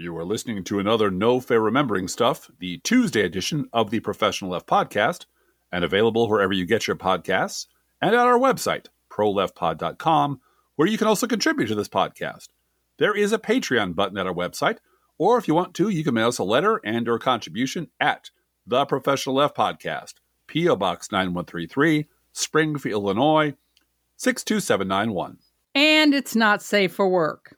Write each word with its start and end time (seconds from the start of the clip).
You 0.00 0.16
are 0.16 0.24
listening 0.24 0.62
to 0.62 0.78
another 0.78 1.10
No 1.10 1.40
Fair 1.40 1.60
Remembering 1.60 2.06
Stuff, 2.06 2.48
the 2.60 2.78
Tuesday 2.84 3.22
edition 3.22 3.68
of 3.72 3.90
the 3.90 3.98
Professional 3.98 4.52
Left 4.52 4.68
Podcast, 4.68 5.26
and 5.72 5.82
available 5.82 6.28
wherever 6.28 6.52
you 6.52 6.66
get 6.66 6.86
your 6.86 6.94
podcasts 6.94 7.66
and 8.00 8.14
at 8.14 8.20
our 8.20 8.38
website, 8.38 8.86
proleftpod.com, 9.10 10.40
where 10.76 10.86
you 10.86 10.96
can 10.98 11.08
also 11.08 11.26
contribute 11.26 11.66
to 11.66 11.74
this 11.74 11.88
podcast. 11.88 12.50
There 12.98 13.12
is 13.12 13.32
a 13.32 13.40
Patreon 13.40 13.96
button 13.96 14.16
at 14.18 14.28
our 14.28 14.32
website, 14.32 14.78
or 15.18 15.36
if 15.36 15.48
you 15.48 15.54
want 15.54 15.74
to, 15.74 15.88
you 15.88 16.04
can 16.04 16.14
mail 16.14 16.28
us 16.28 16.38
a 16.38 16.44
letter 16.44 16.80
and 16.84 17.08
or 17.08 17.18
contribution 17.18 17.90
at 17.98 18.30
the 18.64 18.86
Professional 18.86 19.34
Left 19.34 19.56
Podcast, 19.56 20.14
P.O. 20.46 20.76
Box 20.76 21.10
9133, 21.10 22.06
Springfield, 22.32 23.02
Illinois, 23.02 23.52
62791. 24.16 25.38
And 25.74 26.14
it's 26.14 26.36
not 26.36 26.62
safe 26.62 26.94
for 26.94 27.08
work. 27.08 27.57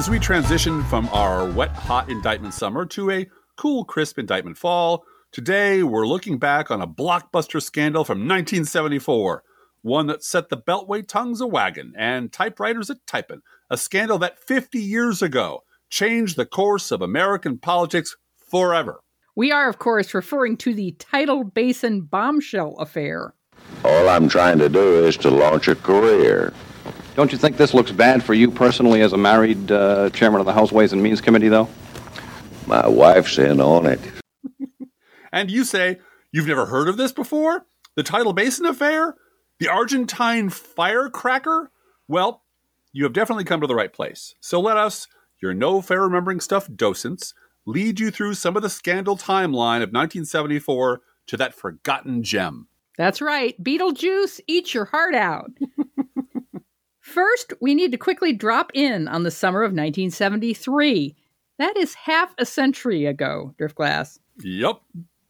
As 0.00 0.08
we 0.08 0.18
transition 0.18 0.82
from 0.84 1.06
our 1.10 1.44
wet, 1.44 1.76
hot 1.76 2.08
indictment 2.08 2.54
summer 2.54 2.86
to 2.86 3.10
a 3.10 3.28
cool, 3.56 3.84
crisp 3.84 4.18
indictment 4.18 4.56
fall, 4.56 5.04
today 5.30 5.82
we're 5.82 6.06
looking 6.06 6.38
back 6.38 6.70
on 6.70 6.80
a 6.80 6.86
blockbuster 6.86 7.60
scandal 7.60 8.02
from 8.02 8.20
1974, 8.20 9.42
one 9.82 10.06
that 10.06 10.24
set 10.24 10.48
the 10.48 10.56
Beltway 10.56 11.06
tongues 11.06 11.42
a 11.42 11.46
wagon 11.46 11.92
and 11.98 12.32
typewriters 12.32 12.88
a 12.88 12.94
typing, 13.06 13.42
a 13.68 13.76
scandal 13.76 14.16
that 14.16 14.38
50 14.38 14.78
years 14.78 15.20
ago 15.20 15.64
changed 15.90 16.38
the 16.38 16.46
course 16.46 16.90
of 16.90 17.02
American 17.02 17.58
politics 17.58 18.16
forever. 18.38 19.02
We 19.36 19.52
are, 19.52 19.68
of 19.68 19.78
course, 19.78 20.14
referring 20.14 20.56
to 20.58 20.72
the 20.72 20.92
Tidal 20.92 21.44
Basin 21.44 22.00
bombshell 22.00 22.74
affair. 22.78 23.34
All 23.84 24.08
I'm 24.08 24.30
trying 24.30 24.60
to 24.60 24.70
do 24.70 25.04
is 25.04 25.18
to 25.18 25.30
launch 25.30 25.68
a 25.68 25.74
career. 25.74 26.54
Don't 27.16 27.32
you 27.32 27.38
think 27.38 27.56
this 27.56 27.74
looks 27.74 27.90
bad 27.90 28.22
for 28.22 28.34
you 28.34 28.50
personally 28.50 29.02
as 29.02 29.12
a 29.12 29.16
married 29.18 29.70
uh, 29.72 30.10
chairman 30.10 30.40
of 30.40 30.46
the 30.46 30.52
House 30.52 30.72
Ways 30.72 30.92
and 30.92 31.02
Means 31.02 31.20
Committee, 31.20 31.48
though? 31.48 31.68
My 32.66 32.86
wife's 32.86 33.38
in 33.38 33.60
on 33.60 33.86
it. 33.86 34.00
And 35.32 35.48
you 35.48 35.64
say, 35.64 36.00
You've 36.32 36.48
never 36.48 36.66
heard 36.66 36.88
of 36.88 36.96
this 36.96 37.12
before? 37.12 37.64
The 37.94 38.02
Tidal 38.02 38.32
Basin 38.32 38.66
affair? 38.66 39.16
The 39.60 39.68
Argentine 39.68 40.48
firecracker? 40.48 41.70
Well, 42.08 42.42
you 42.92 43.04
have 43.04 43.12
definitely 43.12 43.44
come 43.44 43.60
to 43.60 43.66
the 43.68 43.74
right 43.74 43.92
place. 43.92 44.34
So 44.40 44.60
let 44.60 44.76
us, 44.76 45.06
your 45.40 45.54
no 45.54 45.80
fair 45.82 46.02
remembering 46.02 46.40
stuff 46.40 46.68
docents, 46.74 47.32
lead 47.66 48.00
you 48.00 48.10
through 48.10 48.34
some 48.34 48.56
of 48.56 48.62
the 48.62 48.70
scandal 48.70 49.16
timeline 49.16 49.82
of 49.82 49.92
1974 49.92 51.00
to 51.28 51.36
that 51.36 51.54
forgotten 51.54 52.22
gem. 52.22 52.66
That's 52.96 53.20
right. 53.20 53.60
Beetlejuice, 53.62 54.40
eat 54.46 54.74
your 54.74 54.86
heart 54.86 55.14
out. 55.14 55.50
First, 57.10 57.54
we 57.60 57.74
need 57.74 57.90
to 57.90 57.98
quickly 57.98 58.32
drop 58.32 58.70
in 58.72 59.08
on 59.08 59.24
the 59.24 59.32
summer 59.32 59.62
of 59.62 59.72
1973. 59.72 61.16
That 61.58 61.76
is 61.76 61.94
half 61.94 62.32
a 62.38 62.46
century 62.46 63.04
ago, 63.04 63.52
Driftglass. 63.60 64.20
Yep. 64.44 64.80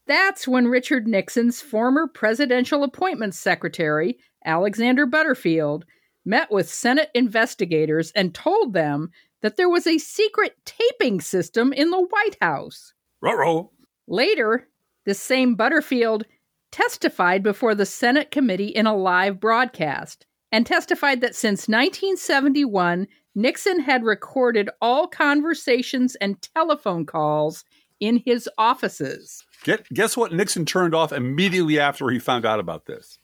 That's 0.07 0.47
when 0.47 0.69
Richard 0.69 1.09
Nixon's 1.09 1.63
former 1.63 2.07
presidential 2.07 2.85
appointments 2.85 3.39
secretary, 3.39 4.19
Alexander 4.45 5.07
Butterfield, 5.07 5.87
met 6.27 6.51
with 6.51 6.69
Senate 6.69 7.11
investigators 7.15 8.13
and 8.13 8.35
told 8.35 8.75
them 8.75 9.11
that 9.41 9.57
there 9.57 9.71
was 9.71 9.87
a 9.87 9.97
secret 9.97 10.55
taping 10.67 11.19
system 11.19 11.73
in 11.73 11.91
the 11.91 12.07
White 12.11 12.37
House. 12.43 12.93
Ruh-roh. 13.23 13.71
Later, 14.07 14.69
this 15.07 15.19
same 15.19 15.55
Butterfield 15.55 16.27
testified 16.71 17.43
before 17.43 17.75
the 17.75 17.87
Senate 17.87 18.31
committee 18.31 18.69
in 18.69 18.87
a 18.87 18.95
live 18.95 19.41
broadcast 19.41 20.27
and 20.53 20.67
testified 20.67 21.21
that 21.21 21.35
since 21.35 21.69
1971, 21.69 23.07
Nixon 23.35 23.81
had 23.81 24.05
recorded 24.05 24.69
all 24.81 25.07
conversations 25.07 26.17
and 26.17 26.41
telephone 26.55 27.07
calls 27.07 27.65
in 28.01 28.23
his 28.25 28.49
offices. 28.59 29.45
Get, 29.65 29.89
guess 29.93 30.17
what 30.17 30.33
Nixon 30.33 30.65
turned 30.65 30.95
off 30.95 31.13
immediately 31.13 31.79
after 31.79 32.09
he 32.11 32.19
found 32.19 32.45
out 32.45 32.61
about 32.61 32.87
this? 32.87 33.19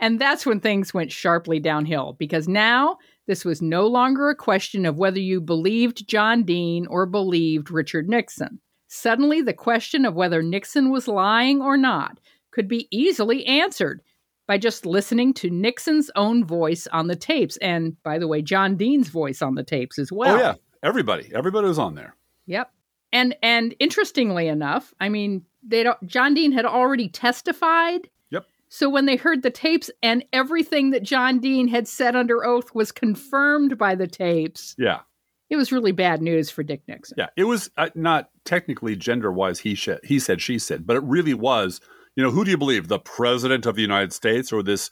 And 0.00 0.20
that's 0.20 0.44
when 0.44 0.60
things 0.60 0.92
went 0.92 1.12
sharply 1.12 1.58
downhill 1.58 2.14
because 2.18 2.48
now 2.48 2.98
this 3.26 3.44
was 3.44 3.62
no 3.62 3.86
longer 3.86 4.28
a 4.28 4.36
question 4.36 4.84
of 4.84 4.98
whether 4.98 5.18
you 5.18 5.40
believed 5.40 6.06
John 6.06 6.42
Dean 6.42 6.86
or 6.88 7.06
believed 7.06 7.70
Richard 7.70 8.08
Nixon. 8.08 8.60
Suddenly, 8.86 9.42
the 9.42 9.54
question 9.54 10.04
of 10.04 10.14
whether 10.14 10.42
Nixon 10.42 10.90
was 10.90 11.08
lying 11.08 11.62
or 11.62 11.76
not 11.76 12.20
could 12.50 12.68
be 12.68 12.86
easily 12.90 13.44
answered 13.46 14.02
by 14.46 14.58
just 14.58 14.84
listening 14.86 15.32
to 15.34 15.50
Nixon's 15.50 16.10
own 16.16 16.44
voice 16.44 16.86
on 16.92 17.06
the 17.06 17.16
tapes. 17.16 17.56
And 17.58 18.00
by 18.02 18.18
the 18.18 18.28
way, 18.28 18.42
John 18.42 18.76
Dean's 18.76 19.08
voice 19.08 19.40
on 19.42 19.54
the 19.54 19.64
tapes 19.64 19.98
as 19.98 20.12
well. 20.12 20.34
oh, 20.36 20.38
yeah. 20.38 20.54
Everybody. 20.82 21.30
Everybody 21.34 21.66
was 21.68 21.78
on 21.78 21.94
there. 21.94 22.14
Yep. 22.46 22.70
And 23.12 23.36
and 23.42 23.74
interestingly 23.78 24.48
enough, 24.48 24.92
I 25.00 25.08
mean, 25.08 25.44
they 25.62 25.82
don't, 25.82 26.04
John 26.06 26.34
Dean 26.34 26.52
had 26.52 26.66
already 26.66 27.08
testified. 27.08 28.08
Yep. 28.30 28.44
So 28.68 28.90
when 28.90 29.06
they 29.06 29.16
heard 29.16 29.42
the 29.42 29.50
tapes 29.50 29.90
and 30.02 30.24
everything 30.32 30.90
that 30.90 31.04
John 31.04 31.38
Dean 31.38 31.68
had 31.68 31.88
said 31.88 32.16
under 32.16 32.44
oath 32.44 32.74
was 32.74 32.92
confirmed 32.92 33.78
by 33.78 33.94
the 33.94 34.06
tapes, 34.06 34.74
Yeah. 34.76 35.00
it 35.48 35.56
was 35.56 35.72
really 35.72 35.92
bad 35.92 36.20
news 36.20 36.50
for 36.50 36.62
Dick 36.62 36.82
Nixon. 36.88 37.14
Yeah. 37.18 37.28
It 37.36 37.44
was 37.44 37.70
uh, 37.78 37.90
not 37.94 38.28
technically 38.44 38.96
gender 38.96 39.30
wise, 39.32 39.60
he, 39.60 39.74
sh- 39.74 39.88
he 40.02 40.18
said, 40.18 40.42
she 40.42 40.58
said, 40.58 40.86
but 40.86 40.96
it 40.96 41.02
really 41.04 41.34
was, 41.34 41.80
you 42.16 42.22
know, 42.22 42.30
who 42.30 42.44
do 42.44 42.50
you 42.50 42.58
believe? 42.58 42.88
The 42.88 42.98
president 42.98 43.66
of 43.66 43.74
the 43.76 43.82
United 43.82 44.12
States 44.12 44.52
or 44.52 44.62
this 44.62 44.90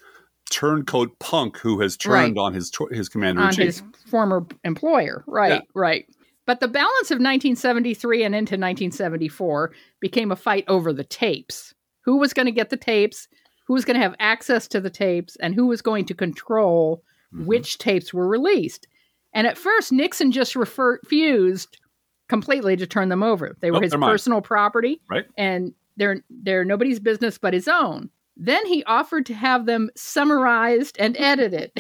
turncoat 0.51 1.19
punk 1.19 1.57
who 1.59 1.81
has 1.81 1.97
turned 1.97 2.39
on 2.39 2.53
his, 2.53 2.71
his 2.91 3.09
commander 3.09 3.43
on 3.43 3.55
his 3.55 3.83
former 4.11 4.45
employer. 4.65 5.25
Right, 5.27 5.53
Yeah. 5.53 5.61
right. 5.75 6.07
But 6.47 6.61
the 6.61 6.69
balance 6.69 7.11
of 7.11 7.17
1973 7.21 8.25
and 8.25 8.35
into 8.35 8.55
1974 8.55 9.73
became 10.01 10.33
a 10.33 10.37
fight 10.37 10.65
over 10.69 10.93
the 10.93 11.05
tapes. 11.05 11.73
Who 12.05 12.17
was 12.19 12.33
going 12.35 12.47
to 12.47 12.53
get 12.53 12.71
the 12.71 12.77
tapes? 12.77 13.29
Who 13.69 13.75
was 13.75 13.85
going 13.85 13.95
to 13.95 14.03
have 14.03 14.17
access 14.19 14.67
to 14.69 14.81
the 14.81 14.91
tapes? 14.91 15.37
And 15.37 15.55
who 15.55 15.67
was 15.67 15.81
going 15.83 16.05
to 16.07 16.15
control 16.15 17.03
Mhm. 17.33 17.47
which 17.47 17.79
tapes 17.79 18.13
were 18.13 18.27
released? 18.27 18.89
And 19.33 19.47
at 19.47 19.57
first, 19.57 19.93
Nixon 19.93 20.33
just 20.33 20.57
refer- 20.57 20.99
refused 21.05 21.79
completely 22.29 22.77
to 22.77 22.87
turn 22.87 23.09
them 23.09 23.23
over. 23.23 23.57
They 23.61 23.71
were 23.71 23.77
Nope, 23.77 23.83
his 23.85 23.95
personal 23.95 24.41
property, 24.43 25.01
Right. 25.09 25.25
and 25.39 25.73
they're 25.97 26.23
they're 26.31 26.65
nobody's 26.65 27.01
business 27.01 27.39
but 27.39 27.55
his 27.55 27.69
own. 27.69 28.11
Then 28.37 28.65
he 28.67 28.83
offered 28.85 29.27
to 29.27 29.35
have 29.35 29.67
them 29.67 29.91
summarized 29.95 30.97
and 30.99 31.17
edited. 31.21 31.71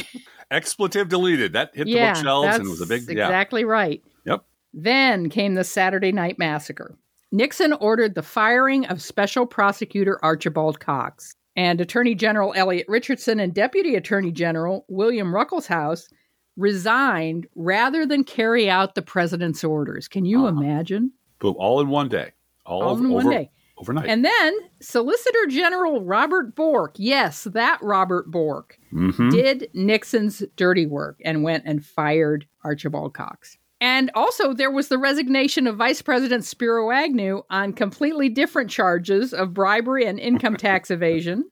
Expletive 0.50 1.08
deleted. 1.08 1.54
That 1.54 1.70
hit 1.74 1.84
the 1.86 1.92
yeah, 1.92 2.12
bookshelves 2.12 2.56
and 2.58 2.68
was 2.68 2.80
a 2.82 2.86
big, 2.86 3.02
yeah. 3.08 3.24
exactly 3.26 3.64
right. 3.64 4.02
Yep. 4.26 4.44
Then 4.74 5.30
came 5.30 5.54
the 5.54 5.64
Saturday 5.64 6.12
Night 6.12 6.38
Massacre. 6.38 6.94
Nixon 7.30 7.72
ordered 7.72 8.14
the 8.14 8.22
firing 8.22 8.84
of 8.86 9.00
Special 9.00 9.46
Prosecutor 9.46 10.18
Archibald 10.22 10.78
Cox, 10.80 11.34
and 11.56 11.80
Attorney 11.80 12.14
General 12.14 12.52
Elliot 12.54 12.84
Richardson 12.88 13.40
and 13.40 13.54
Deputy 13.54 13.94
Attorney 13.94 14.30
General 14.32 14.84
William 14.88 15.32
Ruckelshaus 15.32 16.08
resigned 16.56 17.46
rather 17.54 18.06
than 18.06 18.24
carry 18.24 18.68
out 18.70 18.94
the 18.94 19.02
president's 19.02 19.64
orders. 19.64 20.06
Can 20.08 20.24
you 20.26 20.46
Uh-huh. 20.46 20.60
imagine? 20.60 21.12
Boom, 21.38 21.54
all 21.58 21.80
in 21.80 21.88
one 21.88 22.08
day. 22.08 22.32
All, 22.66 22.82
All 22.82 22.90
over, 22.90 23.04
in 23.04 23.10
one 23.10 23.26
over- 23.26 23.34
day. 23.34 23.50
Overnight. 23.82 24.08
And 24.08 24.24
then 24.24 24.54
Solicitor 24.80 25.46
General 25.48 26.02
Robert 26.04 26.54
Bork, 26.54 26.94
yes, 26.96 27.44
that 27.52 27.78
Robert 27.82 28.30
Bork, 28.30 28.78
Mhm. 28.92 29.30
did 29.32 29.68
Nixon's 29.74 30.42
dirty 30.56 30.86
work 30.86 31.18
and 31.24 31.42
went 31.42 31.64
and 31.66 31.84
fired 31.84 32.46
Archibald 32.64 33.12
Cox. 33.14 33.58
And 33.80 34.12
also, 34.14 34.54
there 34.54 34.70
was 34.70 34.86
the 34.86 34.98
resignation 34.98 35.66
of 35.66 35.76
Vice 35.76 36.00
President 36.00 36.44
Spiro 36.44 36.92
Agnew 36.92 37.42
on 37.50 37.72
completely 37.72 38.28
different 38.28 38.70
charges 38.70 39.34
of 39.34 39.52
bribery 39.52 40.06
and 40.06 40.20
income 40.20 40.56
tax 40.56 40.88
evasion. 40.92 41.50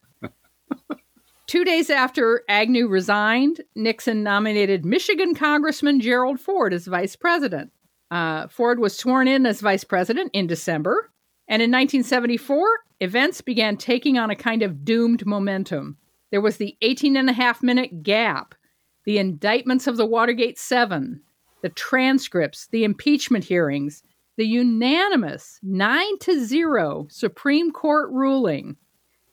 Two 1.47 1.65
days 1.65 1.89
after 1.89 2.43
Agnew 2.47 2.87
resigned, 2.87 3.59
Nixon 3.75 4.23
nominated 4.23 4.85
Michigan 4.85 5.35
Congressman 5.35 5.99
Gerald 5.99 6.39
Ford 6.39 6.73
as 6.73 6.87
vice 6.87 7.17
president. 7.17 7.71
Uh, 8.09 8.47
Ford 8.47 8.79
was 8.79 8.97
sworn 8.97 9.27
in 9.27 9.45
as 9.45 9.59
vice 9.59 9.83
president 9.83 10.31
in 10.33 10.47
December. 10.47 11.10
And 11.51 11.61
in 11.61 11.69
1974, 11.69 12.79
events 13.01 13.41
began 13.41 13.75
taking 13.75 14.17
on 14.17 14.29
a 14.29 14.37
kind 14.37 14.63
of 14.63 14.85
doomed 14.85 15.25
momentum. 15.25 15.97
There 16.31 16.39
was 16.39 16.55
the 16.55 16.77
18 16.81 17.17
and 17.17 17.29
a 17.29 17.33
half 17.33 17.61
minute 17.61 18.03
gap, 18.03 18.55
the 19.03 19.17
indictments 19.17 19.85
of 19.85 19.97
the 19.97 20.05
Watergate 20.05 20.57
Seven, 20.57 21.19
the 21.61 21.67
transcripts, 21.67 22.67
the 22.67 22.85
impeachment 22.85 23.43
hearings, 23.43 24.01
the 24.37 24.45
unanimous 24.45 25.59
9 25.61 26.19
to 26.19 26.39
0 26.39 27.07
Supreme 27.09 27.71
Court 27.71 28.09
ruling 28.11 28.77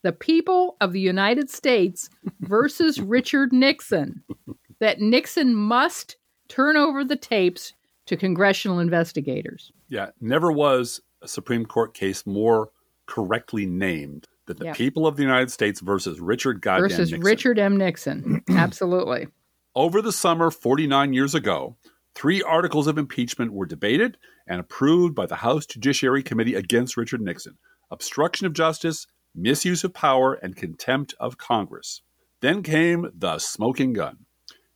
the 0.03 0.13
people 0.13 0.77
of 0.81 0.93
the 0.93 1.01
United 1.01 1.49
States 1.49 2.11
versus 2.41 3.01
Richard 3.01 3.53
Nixon, 3.53 4.25
that 4.81 5.01
Nixon 5.01 5.55
must 5.55 6.17
turn 6.49 6.77
over 6.77 7.05
the 7.05 7.17
tapes 7.17 7.75
to 8.07 8.17
congressional 8.17 8.81
investigators. 8.81 9.71
Yeah, 9.89 10.11
never 10.21 10.51
was 10.51 11.01
Supreme 11.27 11.67
Court 11.67 11.95
case 11.95 12.25
more 12.27 12.71
correctly 13.07 13.67
named 13.67 14.27
than 14.47 14.59
the 14.59 14.67
Yeah. 14.67 14.75
people 14.75 15.07
of 15.07 15.17
the 15.17 15.23
United 15.23 15.51
States 15.51 15.81
versus 15.81 16.21
Richard 16.21 16.61
Goddamn 16.61 16.89
versus 16.89 17.11
Nixon. 17.11 17.21
Richard 17.21 17.59
M. 17.59 17.77
Nixon. 17.77 18.43
Absolutely. 18.51 19.29
Over 19.75 20.01
the 20.03 20.13
summer 20.13 20.51
49 20.51 21.13
years 21.13 21.35
ago, 21.35 21.77
three 22.15 22.43
articles 22.43 22.87
of 22.87 22.99
impeachment 22.99 23.53
were 23.53 23.67
debated 23.67 24.19
and 24.47 24.61
approved 24.61 25.15
by 25.15 25.27
the 25.27 25.37
House 25.37 25.67
Judiciary 25.67 26.23
Committee 26.23 26.55
against 26.55 26.97
Richard 26.97 27.21
Nixon 27.21 27.59
obstruction 27.91 28.47
of 28.47 28.53
justice, 28.53 29.07
misuse 29.35 29.83
of 29.85 29.95
power, 29.95 30.35
and 30.35 30.55
contempt 30.57 31.15
of 31.19 31.39
Congress. 31.39 32.03
Then 32.43 32.63
came 32.63 33.11
the 33.15 33.39
smoking 33.39 33.93
gun. 33.95 34.27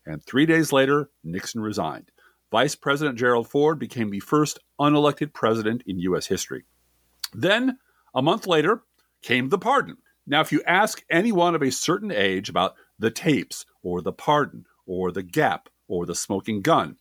And 0.07 0.23
three 0.25 0.47
days 0.47 0.73
later, 0.73 1.11
Nixon 1.23 1.61
resigned. 1.61 2.11
Vice 2.53 2.75
President 2.75 3.19
Gerald 3.19 3.49
Ford 3.49 3.79
became 3.79 4.11
the 4.11 4.21
first 4.21 4.59
unelected 4.79 5.33
president 5.33 5.83
in 5.87 5.99
U.S. 6.01 6.27
history. 6.27 6.65
Then, 7.33 7.79
a 8.15 8.21
month 8.21 8.47
later, 8.47 8.83
came 9.23 9.49
the 9.49 9.59
pardon. 9.59 9.97
Now, 10.27 10.43
if 10.43 10.53
you 10.53 10.63
ask 10.67 11.03
anyone 11.11 11.55
of 11.55 11.63
a 11.63 11.73
certain 11.73 12.13
age 12.13 12.51
about 12.51 12.75
the 12.99 13.11
tapes 13.11 13.65
or 13.83 14.03
the 14.03 14.13
pardon 14.13 14.67
or 14.85 15.11
the 15.11 15.23
gap 15.23 15.71
or 15.89 16.05
the 16.05 16.15
smoking 16.15 16.61
gun, 16.61 16.97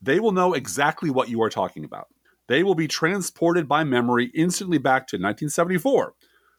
they 0.00 0.18
will 0.18 0.32
know 0.32 0.54
exactly 0.54 1.10
what 1.10 1.28
you 1.28 1.42
are 1.42 1.50
talking 1.50 1.84
about. 1.84 2.08
They 2.48 2.62
will 2.62 2.74
be 2.74 2.88
transported 2.88 3.68
by 3.68 3.84
memory 3.84 4.30
instantly 4.34 4.78
back 4.78 5.06
to 5.08 5.16
1974, 5.16 6.14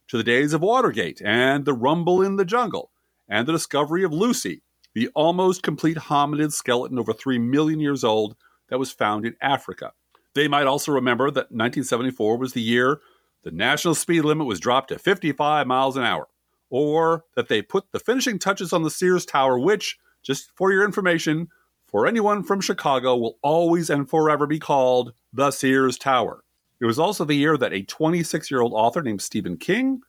to 0.10 0.18
the 0.18 0.24
days 0.24 0.54
of 0.54 0.62
Watergate 0.62 1.20
and 1.20 1.66
the 1.66 1.74
rumble 1.74 2.22
in 2.22 2.36
the 2.36 2.46
jungle 2.46 2.92
and 3.28 3.48
the 3.48 3.54
discovery 3.54 4.04
of 4.04 4.14
Lucy, 4.14 4.62
the 4.96 5.10
almost 5.10 5.62
complete 5.62 5.98
hominid 5.98 6.52
skeleton 6.52 6.98
over 6.98 7.14
3 7.14 7.38
million 7.38 7.80
years 7.80 8.04
old 8.04 8.36
that 8.70 8.80
was 8.80 8.92
found 8.92 9.26
in 9.26 9.36
Africa. 9.42 9.94
They 10.34 10.48
might 10.48 10.66
also 10.66 10.92
remember 10.92 11.30
that 11.30 11.52
1974 11.52 12.38
was 12.38 12.54
the 12.54 12.62
year 12.62 13.02
the 13.44 13.52
national 13.52 13.94
speed 13.94 14.24
limit 14.24 14.48
was 14.48 14.60
dropped 14.60 14.90
to 14.90 14.98
55 14.98 15.68
miles 15.68 15.96
an 15.98 16.04
hour, 16.04 16.28
or 16.72 17.26
that 17.36 17.48
they 17.48 17.62
put 17.62 17.92
the 17.92 18.00
finishing 18.00 18.40
touches 18.40 18.74
on 18.74 18.82
the 18.82 18.90
Sears 18.90 19.24
Tower, 19.24 19.60
which, 19.60 20.00
just 20.24 20.50
for 20.56 20.72
your 20.72 20.84
information, 20.84 21.50
for 21.86 22.08
anyone 22.08 22.42
from 22.42 22.60
Chicago, 22.60 23.16
will 23.16 23.38
always 23.44 23.92
and 23.92 24.10
forever 24.10 24.48
be 24.48 24.58
called 24.58 25.14
the 25.32 25.52
Sears 25.52 26.00
Tower. 26.00 26.44
It 26.80 26.86
was 26.86 26.98
also 26.98 27.24
the 27.24 27.36
year 27.36 27.56
that 27.56 27.72
a 27.72 27.84
26 27.84 28.50
year 28.50 28.62
old 28.62 28.74
author 28.74 29.04
named 29.04 29.22
Stephen 29.22 29.58
King 29.58 30.02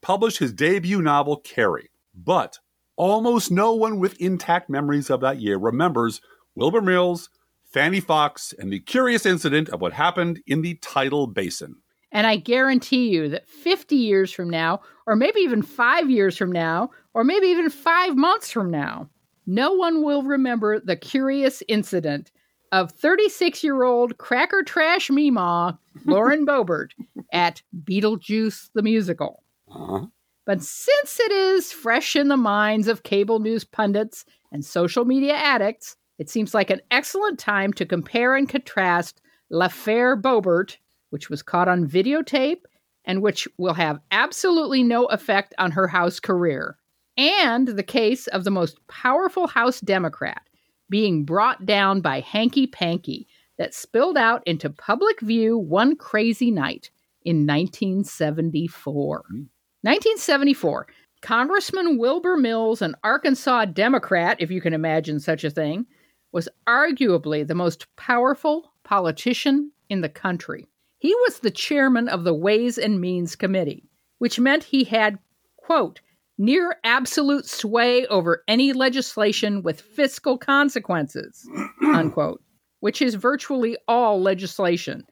published 0.00 0.38
his 0.38 0.52
debut 0.52 1.00
novel, 1.00 1.36
Carrie. 1.36 1.90
But 2.12 2.58
almost 3.00 3.50
no 3.50 3.72
one 3.72 3.98
with 3.98 4.20
intact 4.20 4.68
memories 4.68 5.08
of 5.08 5.22
that 5.22 5.40
year 5.40 5.56
remembers 5.56 6.20
Wilbur 6.54 6.82
Mills, 6.82 7.30
Fanne 7.64 7.98
Foxe, 8.02 8.52
and 8.58 8.70
the 8.70 8.78
curious 8.78 9.24
incident 9.24 9.70
of 9.70 9.80
what 9.80 9.94
happened 9.94 10.42
in 10.46 10.60
the 10.60 10.74
tidal 10.82 11.26
basin. 11.26 11.76
And 12.12 12.26
I 12.26 12.36
guarantee 12.36 13.08
you 13.08 13.30
that 13.30 13.48
50 13.48 13.96
years 13.96 14.30
from 14.30 14.50
now, 14.50 14.82
or 15.06 15.16
maybe 15.16 15.40
even 15.40 15.62
five 15.62 16.10
years 16.10 16.36
from 16.36 16.52
now, 16.52 16.90
or 17.14 17.24
maybe 17.24 17.46
even 17.46 17.70
five 17.70 18.16
months 18.18 18.50
from 18.50 18.70
now, 18.70 19.08
no 19.46 19.72
one 19.72 20.02
will 20.02 20.22
remember 20.22 20.78
the 20.78 20.96
curious 20.96 21.62
incident 21.68 22.30
of 22.70 22.92
36 22.92 23.64
year 23.64 23.82
old 23.82 24.18
cracker 24.18 24.62
trash 24.62 25.08
Meemaw, 25.08 25.78
Lauren 26.04 26.44
Boebert 26.46 26.90
at 27.32 27.62
Beetlejuice 27.82 28.68
the 28.74 28.82
Musical. 28.82 29.42
Uh-huh. 29.70 30.04
But 30.50 30.64
since 30.64 31.20
it 31.20 31.30
is 31.30 31.70
fresh 31.70 32.16
in 32.16 32.26
the 32.26 32.36
minds 32.36 32.88
of 32.88 33.04
cable 33.04 33.38
news 33.38 33.62
pundits 33.62 34.24
and 34.50 34.64
social 34.64 35.04
media 35.04 35.34
addicts, 35.34 35.94
it 36.18 36.28
seems 36.28 36.54
like 36.54 36.70
an 36.70 36.80
excellent 36.90 37.38
time 37.38 37.72
to 37.74 37.86
compare 37.86 38.34
and 38.34 38.48
contrast 38.48 39.20
L'Affaire 39.50 40.16
Boebert, 40.20 40.78
which 41.10 41.30
was 41.30 41.40
caught 41.40 41.68
on 41.68 41.86
videotape 41.86 42.62
and 43.04 43.22
which 43.22 43.46
will 43.58 43.74
have 43.74 44.00
absolutely 44.10 44.82
no 44.82 45.04
effect 45.04 45.54
on 45.56 45.70
her 45.70 45.86
House 45.86 46.18
career, 46.18 46.76
and 47.16 47.68
the 47.68 47.84
case 47.84 48.26
of 48.26 48.42
the 48.42 48.50
most 48.50 48.76
powerful 48.88 49.46
House 49.46 49.80
Democrat 49.80 50.42
being 50.88 51.24
brought 51.24 51.64
down 51.64 52.00
by 52.00 52.18
hanky 52.18 52.66
panky 52.66 53.28
that 53.56 53.72
spilled 53.72 54.16
out 54.16 54.42
into 54.46 54.68
public 54.68 55.20
view 55.20 55.56
one 55.56 55.94
crazy 55.94 56.50
night 56.50 56.90
in 57.24 57.46
1974. 57.46 59.22
Hmm. 59.30 59.42
1974, 59.82 60.86
Congressman 61.22 61.98
Wilbur 61.98 62.36
Mills, 62.36 62.82
an 62.82 62.94
Arkansas 63.02 63.66
Democrat, 63.66 64.36
if 64.40 64.50
you 64.50 64.60
can 64.60 64.74
imagine 64.74 65.20
such 65.20 65.44
a 65.44 65.50
thing, 65.50 65.86
was 66.32 66.48
arguably 66.66 67.46
the 67.46 67.54
most 67.54 67.86
powerful 67.96 68.72
politician 68.84 69.72
in 69.88 70.00
the 70.00 70.08
country. 70.08 70.66
He 70.98 71.14
was 71.14 71.38
the 71.38 71.50
chairman 71.50 72.08
of 72.08 72.24
the 72.24 72.34
Ways 72.34 72.76
and 72.76 73.00
Means 73.00 73.36
Committee, 73.36 73.88
which 74.18 74.38
meant 74.38 74.64
he 74.64 74.84
had, 74.84 75.18
quote, 75.56 76.00
near 76.36 76.76
absolute 76.84 77.46
sway 77.46 78.06
over 78.06 78.44
any 78.48 78.72
legislation 78.72 79.62
with 79.62 79.80
fiscal 79.80 80.36
consequences, 80.36 81.48
unquote, 81.82 82.42
which 82.80 83.00
is 83.00 83.14
virtually 83.14 83.76
all 83.88 84.20
legislation. 84.20 85.04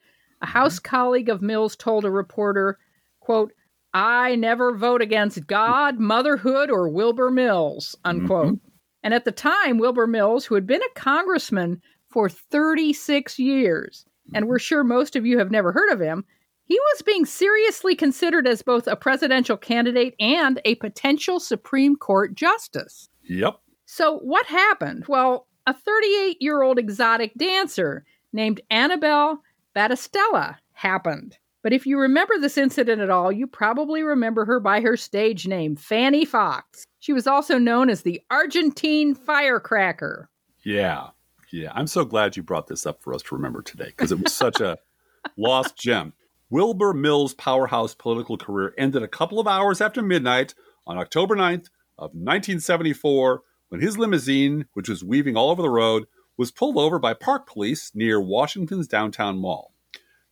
A 0.42 0.46
House 0.46 0.76
mm-hmm. 0.76 0.88
colleague 0.88 1.28
of 1.28 1.42
Mills 1.42 1.74
told 1.74 2.04
a 2.04 2.10
reporter, 2.10 2.78
quote, 3.20 3.52
I 3.98 4.36
never 4.36 4.76
vote 4.76 5.02
against 5.02 5.48
God, 5.48 5.98
motherhood, 5.98 6.70
or 6.70 6.88
Wilbur 6.88 7.32
Mills, 7.32 7.96
unquote. 8.04 8.46
Mm-hmm. 8.46 8.68
And 9.02 9.12
at 9.12 9.24
the 9.24 9.32
time, 9.32 9.78
Wilbur 9.78 10.06
Mills, 10.06 10.44
who 10.44 10.54
had 10.54 10.68
been 10.68 10.82
a 10.82 11.00
congressman 11.00 11.82
for 12.08 12.28
36 12.28 13.40
years, 13.40 14.04
and 14.32 14.46
we're 14.46 14.60
sure 14.60 14.84
most 14.84 15.16
of 15.16 15.26
you 15.26 15.38
have 15.38 15.50
never 15.50 15.72
heard 15.72 15.90
of 15.90 16.00
him, 16.00 16.24
he 16.62 16.78
was 16.78 17.02
being 17.02 17.24
seriously 17.24 17.96
considered 17.96 18.46
as 18.46 18.62
both 18.62 18.86
a 18.86 18.94
presidential 18.94 19.56
candidate 19.56 20.14
and 20.20 20.60
a 20.64 20.76
potential 20.76 21.40
Supreme 21.40 21.96
Court 21.96 22.36
justice. 22.36 23.08
Yep. 23.24 23.56
So, 23.86 24.18
what 24.18 24.46
happened? 24.46 25.06
Well, 25.08 25.48
a 25.66 25.74
38 25.74 26.36
year 26.40 26.62
old 26.62 26.78
exotic 26.78 27.32
dancer 27.36 28.04
named 28.32 28.60
Annabelle 28.70 29.42
Battistella 29.74 30.58
happened. 30.74 31.36
But 31.62 31.72
if 31.72 31.86
you 31.86 31.98
remember 31.98 32.34
this 32.38 32.56
incident 32.56 33.00
at 33.00 33.10
all, 33.10 33.32
you 33.32 33.46
probably 33.46 34.02
remember 34.02 34.44
her 34.44 34.60
by 34.60 34.80
her 34.80 34.96
stage 34.96 35.46
name, 35.46 35.76
Fanne 35.76 36.24
Foxe. 36.24 36.84
She 37.00 37.12
was 37.12 37.26
also 37.26 37.58
known 37.58 37.90
as 37.90 38.02
the 38.02 38.20
Argentine 38.30 39.14
Firecracker. 39.14 40.30
Yeah. 40.64 41.08
Yeah. 41.52 41.72
I'm 41.74 41.86
so 41.86 42.04
glad 42.04 42.36
you 42.36 42.42
brought 42.42 42.68
this 42.68 42.86
up 42.86 43.02
for 43.02 43.12
us 43.14 43.22
to 43.22 43.34
remember 43.34 43.62
today 43.62 43.86
because 43.86 44.12
it 44.12 44.22
was 44.22 44.32
such 44.32 44.60
a 44.60 44.78
lost 45.36 45.76
gem. 45.76 46.12
Wilbur 46.50 46.94
Mills' 46.94 47.34
powerhouse 47.34 47.94
political 47.94 48.38
career 48.38 48.72
ended 48.78 49.02
a 49.02 49.08
couple 49.08 49.38
of 49.38 49.46
hours 49.46 49.80
after 49.80 50.00
midnight 50.00 50.54
on 50.86 50.96
October 50.96 51.36
9th 51.36 51.68
of 51.98 52.12
1974 52.14 53.42
when 53.68 53.80
his 53.80 53.98
limousine, 53.98 54.66
which 54.72 54.88
was 54.88 55.04
weaving 55.04 55.36
all 55.36 55.50
over 55.50 55.60
the 55.60 55.68
road, 55.68 56.06
was 56.38 56.50
pulled 56.50 56.78
over 56.78 56.98
by 56.98 57.12
park 57.12 57.46
police 57.46 57.90
near 57.94 58.20
Washington's 58.20 58.88
downtown 58.88 59.38
mall. 59.38 59.74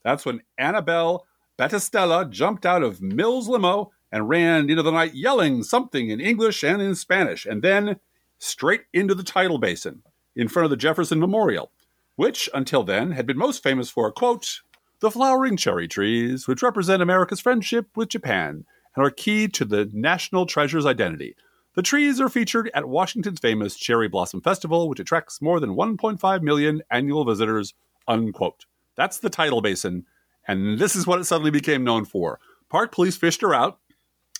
That's 0.06 0.24
when 0.24 0.42
Annabelle 0.56 1.26
Battistella 1.58 2.30
jumped 2.30 2.64
out 2.64 2.84
of 2.84 3.02
Mills' 3.02 3.48
limo 3.48 3.90
and 4.12 4.28
ran 4.28 4.70
into 4.70 4.84
the 4.84 4.92
night 4.92 5.14
yelling 5.14 5.64
something 5.64 6.10
in 6.10 6.20
English 6.20 6.62
and 6.62 6.80
in 6.80 6.94
Spanish, 6.94 7.44
and 7.44 7.60
then 7.60 7.98
straight 8.38 8.82
into 8.92 9.16
the 9.16 9.24
tidal 9.24 9.58
basin 9.58 10.04
in 10.36 10.46
front 10.46 10.62
of 10.62 10.70
the 10.70 10.76
Jefferson 10.76 11.18
Memorial, 11.18 11.72
which 12.14 12.48
until 12.54 12.84
then 12.84 13.10
had 13.10 13.26
been 13.26 13.36
most 13.36 13.64
famous 13.64 13.90
for, 13.90 14.12
quote, 14.12 14.60
the 15.00 15.10
flowering 15.10 15.56
cherry 15.56 15.88
trees, 15.88 16.46
which 16.46 16.62
represent 16.62 17.02
America's 17.02 17.40
friendship 17.40 17.88
with 17.96 18.10
Japan 18.10 18.64
and 18.94 19.04
are 19.04 19.10
key 19.10 19.48
to 19.48 19.64
the 19.64 19.90
national 19.92 20.46
treasure's 20.46 20.86
identity. 20.86 21.34
The 21.74 21.82
trees 21.82 22.20
are 22.20 22.28
featured 22.28 22.70
at 22.74 22.88
Washington's 22.88 23.40
famous 23.40 23.74
Cherry 23.74 24.06
Blossom 24.06 24.40
Festival, 24.40 24.88
which 24.88 25.00
attracts 25.00 25.42
more 25.42 25.58
than 25.58 25.74
1.5 25.74 26.42
million 26.42 26.82
annual 26.92 27.24
visitors, 27.24 27.74
unquote. 28.06 28.66
That's 28.96 29.18
the 29.18 29.30
tidal 29.30 29.60
basin, 29.60 30.06
and 30.48 30.78
this 30.78 30.96
is 30.96 31.06
what 31.06 31.20
it 31.20 31.24
suddenly 31.24 31.50
became 31.50 31.84
known 31.84 32.04
for. 32.04 32.40
Park 32.68 32.92
police 32.92 33.16
fished 33.16 33.42
her 33.42 33.54
out 33.54 33.78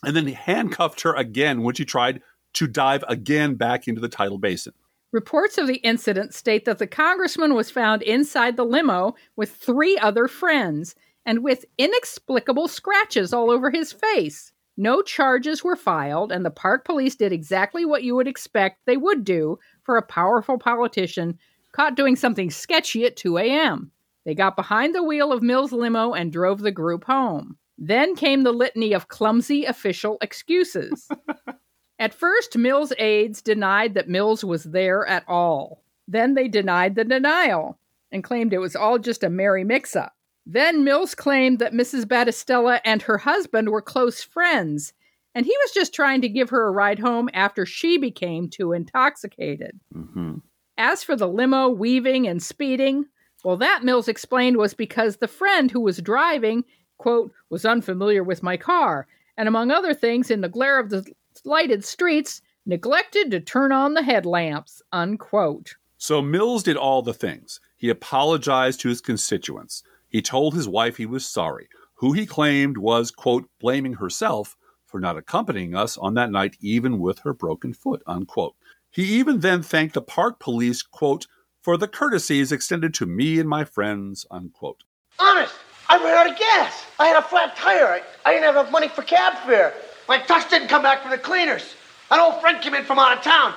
and 0.03 0.17
then 0.17 0.27
handcuffed 0.27 1.03
her 1.03 1.15
again 1.15 1.63
when 1.63 1.75
she 1.75 1.85
tried 1.85 2.23
to 2.55 2.67
dive 2.67 3.05
again 3.09 3.55
back 3.55 3.87
into 3.87 4.01
the 4.01 4.09
tidal 4.09 4.39
basin. 4.39 4.73
Reports 5.13 5.57
of 5.57 5.67
the 5.67 5.77
incident 5.77 6.35
state 6.35 6.65
that 6.65 6.79
the 6.79 6.87
congressman 6.87 7.55
was 7.55 7.71
found 7.71 8.03
inside 8.03 8.57
the 8.57 8.65
limo 8.65 9.15
with 9.37 9.53
three 9.53 9.97
other 9.99 10.27
friends 10.27 10.95
and 11.25 11.43
with 11.43 11.65
inexplicable 11.79 12.69
scratches 12.69 13.33
all 13.33 13.51
over 13.51 13.71
his 13.71 13.93
face. 13.93 14.53
No 14.77 15.03
charges 15.03 15.65
were 15.65 15.77
filed, 15.77 16.31
and 16.31 16.45
the 16.45 16.51
park 16.51 16.85
police 16.85 17.17
did 17.17 17.33
exactly 17.33 17.85
what 17.85 18.03
you 18.03 18.15
would 18.15 18.29
expect 18.29 18.85
they 18.85 18.97
would 18.97 19.25
do 19.25 19.59
for 19.83 19.97
a 19.97 20.03
powerful 20.03 20.59
politician 20.59 21.39
caught 21.73 21.97
doing 21.97 22.17
something 22.17 22.51
sketchy 22.51 23.05
at 23.05 23.17
2 23.17 23.39
a.m. 23.39 23.91
They 24.27 24.35
got 24.35 24.57
behind 24.57 24.93
the 24.93 25.05
wheel 25.05 25.33
of 25.33 25.41
Mills' 25.41 25.73
limo 25.73 26.13
and 26.13 26.33
drove 26.33 26.59
the 26.59 26.73
group 26.73 27.05
home. 27.05 27.57
Then 27.79 28.17
came 28.17 28.43
the 28.43 28.53
litany 28.53 28.93
of 28.93 29.07
clumsy 29.07 29.65
official 29.65 30.19
excuses. 30.21 31.09
at 32.01 32.13
first, 32.13 32.59
Mills' 32.59 32.93
aides 32.99 33.41
denied 33.41 33.95
that 33.95 34.09
Mills 34.09 34.45
was 34.45 34.65
there 34.65 35.07
at 35.07 35.23
all. 35.29 35.85
Then 36.09 36.35
they 36.35 36.49
denied 36.49 36.97
the 36.97 37.05
denial 37.05 37.79
and 38.11 38.25
claimed 38.25 38.53
it 38.53 38.59
was 38.59 38.75
all 38.75 38.99
just 38.99 39.23
a 39.23 39.31
merry 39.31 39.63
mix 39.63 39.95
up. 39.95 40.13
Then 40.45 40.83
Mills 40.83 41.15
claimed 41.15 41.61
that 41.61 41.73
Mrs. 41.73 42.05
Battistella 42.05 42.81
and 42.85 43.03
her 43.03 43.19
husband 43.19 43.69
were 43.69 43.83
close 43.83 44.23
friends, 44.25 44.93
and 45.37 45.47
he 45.47 45.57
was 45.63 45.71
just 45.71 45.95
trying 45.95 46.21
to 46.23 46.29
give 46.29 46.51
her 46.51 46.67
a 46.67 46.73
ride 46.73 46.99
home 46.99 47.31
after 47.33 47.65
she 47.65 47.97
became 47.97 48.49
too 48.49 48.73
intoxicated. 48.73 49.79
Mm-hmm. 49.95 50.39
As 50.79 51.05
for 51.05 51.15
the 51.15 51.29
limo 51.29 51.69
weaving 51.69 52.27
and 52.27 52.43
speeding, 52.43 53.07
well, 53.45 53.57
that 53.59 53.85
Mills 53.85 54.09
explained 54.09 54.57
was 54.57 54.75
because 54.75 55.17
the 55.17 55.29
friend 55.29 55.71
who 55.71 55.81
was 55.81 55.99
driving, 55.99 56.65
quote, 56.99 57.33
was 57.51 57.65
unfamiliar 57.65 58.25
with 58.25 58.43
my 58.43 58.57
car, 58.57 59.07
and 59.37 59.49
among 59.49 59.71
other 59.71 59.95
things, 59.95 60.31
in 60.31 60.41
the 60.41 60.49
glare 60.49 60.79
of 60.79 60.91
the 60.91 61.05
lighted 61.45 61.85
streets, 61.85 62.41
neglected 62.65 63.31
to 63.31 63.41
turn 63.41 63.73
on 63.73 63.95
the 63.95 64.03
headlamps, 64.03 64.83
unquote. 64.93 65.77
So 65.99 66.21
Mills 66.21 66.63
did 66.63 66.77
all 66.77 67.03
the 67.03 67.15
things. 67.15 67.61
He 67.77 67.89
apologized 67.89 68.81
to 68.81 68.89
his 68.89 69.01
constituents. 69.01 69.83
He 70.09 70.23
told 70.23 70.55
his 70.55 70.69
wife 70.69 70.97
he 70.97 71.07
was 71.07 71.27
sorry, 71.27 71.69
who 71.95 72.13
he 72.13 72.27
claimed 72.27 72.79
was, 72.79 73.11
quote, 73.11 73.49
blaming 73.61 73.95
herself 73.95 74.57
for 74.87 75.01
not 75.01 75.17
accompanying 75.17 75.75
us 75.75 75.97
on 75.99 76.15
that 76.15 76.31
night, 76.31 76.57
even 76.61 76.99
with 76.99 77.19
her 77.21 77.35
broken 77.35 77.73
foot, 77.73 78.03
unquote. 78.07 78.55
He 78.91 79.03
even 79.19 79.41
then 79.41 79.63
thanked 79.63 79.95
the 79.95 80.03
park 80.03 80.41
police, 80.41 80.83
quote, 80.83 81.27
for 81.67 81.77
the 81.77 81.89
courtesies 81.89 82.53
extended 82.53 82.95
to 82.95 83.07
me 83.07 83.41
and 83.41 83.49
my 83.49 83.65
friends, 83.65 84.25
unquote. 84.31 84.85
Honest, 85.19 85.53
I 85.89 85.97
ran 85.97 86.17
out 86.17 86.31
of 86.31 86.39
gas. 86.39 86.87
I 87.01 87.09
had 87.09 87.17
a 87.17 87.23
flat 87.23 87.57
tire. 87.57 87.89
I, 87.89 88.03
I 88.25 88.31
didn't 88.31 88.45
have 88.45 88.55
enough 88.55 88.71
money 88.71 88.87
for 88.87 89.03
cab 89.03 89.35
fare. 89.45 89.75
My 90.07 90.21
tux 90.21 90.49
didn't 90.49 90.69
come 90.69 90.85
back 90.85 91.03
from 91.03 91.11
the 91.11 91.19
cleaners. 91.19 91.75
An 92.13 92.21
old 92.21 92.41
friend 92.41 92.63
came 92.63 92.75
in 92.75 92.85
from 92.85 93.01
out 93.01 93.19
of 93.19 93.25
town. 93.25 93.53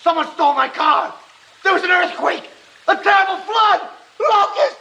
Someone 0.00 0.26
stole 0.32 0.54
my 0.54 0.68
car. 0.68 1.14
There 1.62 1.74
was 1.74 1.84
an 1.84 1.90
earthquake, 1.90 2.48
a 2.88 2.96
terrible 2.96 3.36
flood, 3.44 3.80
locust. 4.18 4.78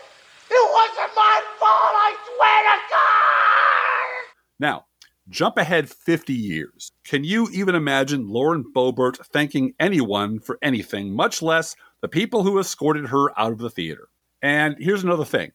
It 0.49 0.71
wasn't 0.71 1.11
my 1.17 1.41
fault, 1.59 1.95
I 1.99 2.15
swear 2.27 2.63
to 2.63 2.77
God! 2.95 4.31
Now, 4.57 4.85
jump 5.27 5.57
ahead 5.57 5.89
50 5.89 6.31
years. 6.33 6.93
Can 7.03 7.25
you 7.25 7.49
even 7.51 7.75
imagine 7.75 8.29
Lauren 8.29 8.63
Boebert 8.73 9.17
thanking 9.33 9.73
anyone 9.81 10.39
for 10.39 10.57
anything, 10.61 11.13
much 11.13 11.41
less 11.41 11.75
the 12.01 12.07
people 12.07 12.43
who 12.43 12.59
escorted 12.59 13.07
her 13.07 13.37
out 13.39 13.51
of 13.51 13.59
the 13.59 13.69
theater? 13.69 14.09
And 14.41 14.75
here's 14.79 15.03
another 15.03 15.25
thing. 15.25 15.51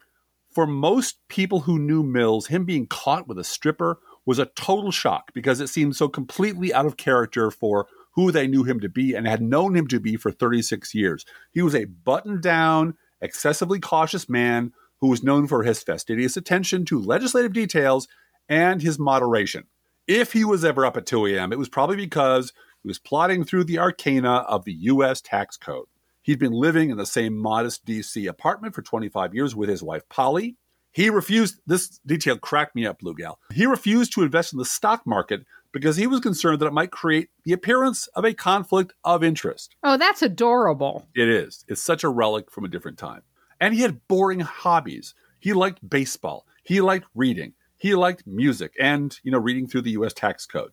For 0.54 0.66
most 0.66 1.16
people 1.28 1.60
who 1.60 1.78
knew 1.78 2.02
Mills, 2.02 2.46
him 2.46 2.64
being 2.64 2.86
caught 2.86 3.26
with 3.26 3.38
a 3.38 3.44
stripper 3.44 3.98
was 4.24 4.38
a 4.38 4.46
total 4.46 4.90
shock 4.90 5.32
because 5.34 5.60
it 5.60 5.68
seemed 5.68 5.96
so 5.96 6.08
completely 6.08 6.72
out 6.72 6.86
of 6.86 6.96
character 6.96 7.50
for 7.50 7.86
who 8.14 8.30
they 8.30 8.46
knew 8.46 8.62
him 8.62 8.80
to 8.80 8.88
be 8.88 9.14
and 9.14 9.26
had 9.26 9.42
known 9.42 9.76
him 9.76 9.88
to 9.88 9.98
be 9.98 10.16
for 10.16 10.30
36 10.30 10.94
years. 10.94 11.24
He 11.52 11.62
was 11.62 11.74
a 11.74 11.86
buttoned 11.86 12.42
down, 12.42 12.94
excessively 13.20 13.80
cautious 13.80 14.28
man 14.28 14.72
who 15.00 15.08
was 15.08 15.24
known 15.24 15.48
for 15.48 15.64
his 15.64 15.82
fastidious 15.82 16.36
attention 16.36 16.84
to 16.86 17.00
legislative 17.00 17.52
details 17.52 18.06
and 18.48 18.80
his 18.80 18.98
moderation. 18.98 19.64
If 20.06 20.32
he 20.32 20.44
was 20.44 20.64
ever 20.64 20.86
up 20.86 20.96
at 20.96 21.06
2 21.06 21.26
a.m., 21.26 21.52
it 21.52 21.58
was 21.58 21.68
probably 21.68 21.96
because 21.96 22.52
he 22.82 22.88
was 22.88 22.98
plodding 22.98 23.44
through 23.44 23.64
the 23.64 23.78
arcana 23.78 24.36
of 24.48 24.64
the 24.64 24.74
U.S. 24.74 25.20
tax 25.20 25.56
code. 25.56 25.86
He'd 26.24 26.38
been 26.38 26.52
living 26.52 26.88
in 26.88 26.96
the 26.96 27.04
same 27.04 27.36
modest 27.36 27.84
D.C. 27.84 28.26
apartment 28.26 28.74
for 28.74 28.80
25 28.80 29.34
years 29.34 29.54
with 29.54 29.68
his 29.68 29.82
wife, 29.82 30.08
Polly. 30.08 30.56
He 30.90 31.10
refused, 31.10 31.60
this 31.66 32.00
detail 32.06 32.38
cracked 32.38 32.74
me 32.74 32.86
up, 32.86 33.00
Blue 33.00 33.14
Gal. 33.14 33.38
He 33.52 33.66
refused 33.66 34.14
to 34.14 34.22
invest 34.22 34.54
in 34.54 34.58
the 34.58 34.64
stock 34.64 35.06
market 35.06 35.44
because 35.70 35.98
he 35.98 36.06
was 36.06 36.20
concerned 36.20 36.60
that 36.60 36.66
it 36.66 36.72
might 36.72 36.90
create 36.90 37.28
the 37.44 37.52
appearance 37.52 38.06
of 38.14 38.24
a 38.24 38.32
conflict 38.32 38.94
of 39.04 39.22
interest. 39.22 39.76
Oh, 39.82 39.98
that's 39.98 40.22
adorable. 40.22 41.06
It 41.14 41.28
is. 41.28 41.62
It's 41.68 41.82
such 41.82 42.04
a 42.04 42.08
relic 42.08 42.50
from 42.50 42.64
a 42.64 42.68
different 42.68 42.96
time. 42.96 43.20
And 43.60 43.74
he 43.74 43.82
had 43.82 44.08
boring 44.08 44.40
hobbies. 44.40 45.14
He 45.40 45.52
liked 45.52 45.86
baseball. 45.86 46.46
He 46.62 46.80
liked 46.80 47.06
reading. 47.14 47.52
He 47.76 47.94
liked 47.94 48.26
music 48.26 48.72
and, 48.80 49.14
you 49.22 49.30
know, 49.30 49.38
reading 49.38 49.66
through 49.66 49.82
the 49.82 49.90
US 49.90 50.14
tax 50.14 50.46
code. 50.46 50.72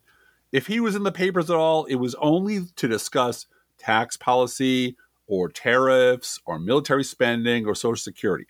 If 0.53 0.67
he 0.67 0.79
was 0.79 0.95
in 0.95 1.03
the 1.03 1.11
papers 1.11 1.49
at 1.49 1.57
all, 1.57 1.83
it 1.85 1.95
was 1.95 2.15
only 2.15 2.67
to 2.77 2.87
discuss 2.87 3.47
tax 3.77 4.15
policy 4.15 4.95
or 5.31 5.47
tariffs 5.47 6.41
or 6.45 6.59
military 6.59 7.05
spending 7.05 7.65
or 7.65 7.73
social 7.73 7.95
security. 7.95 8.45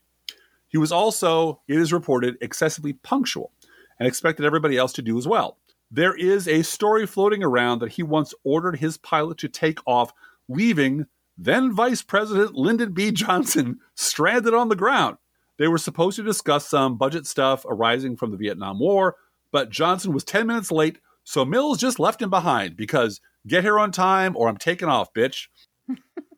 He 0.68 0.80
was 0.80 0.92
also, 0.92 1.62
it 1.68 1.78
is 1.78 1.94
reported, 1.94 2.38
excessively 2.42 2.94
punctual 2.94 3.52
and 4.00 4.08
expected 4.08 4.46
everybody 4.46 4.78
else 4.78 4.92
to 4.94 5.04
do 5.04 5.16
as 5.20 5.28
well. 5.28 5.60
There 5.92 6.16
is 6.16 6.48
a 6.48 6.64
story 6.64 7.06
floating 7.06 7.44
around 7.44 7.80
that 7.80 7.92
he 7.92 8.04
once 8.04 8.34
ordered 8.44 8.78
his 8.78 8.98
pilot 8.98 9.38
to 9.40 9.48
take 9.48 9.78
off, 9.86 10.12
leaving 10.50 11.06
then 11.38 11.72
Vice 11.72 12.02
President 12.02 12.56
Lyndon 12.56 12.94
B. 12.94 13.12
Johnson 13.12 13.80
stranded 13.96 14.56
on 14.56 14.70
the 14.70 14.76
ground. 14.76 15.18
They 15.60 15.68
were 15.68 15.78
supposed 15.78 16.16
to 16.16 16.24
discuss 16.24 16.68
some 16.68 16.98
budget 16.98 17.28
stuff 17.28 17.64
arising 17.70 18.18
from 18.18 18.32
the 18.32 18.38
Vietnam 18.38 18.80
War, 18.80 19.18
but 19.52 19.70
Johnson 19.70 20.14
was 20.14 20.24
10 20.24 20.48
minutes 20.48 20.72
late, 20.72 20.98
so 21.24 21.46
Mills 21.46 21.78
just 21.78 22.00
left 22.00 22.24
him 22.24 22.32
behind 22.32 22.76
because 22.76 23.22
get 23.46 23.64
here 23.64 23.78
on 23.78 23.92
time 23.92 24.36
or 24.36 24.50
I'm 24.50 24.58
taking 24.58 24.88
off, 24.88 25.14
bitch. 25.14 25.48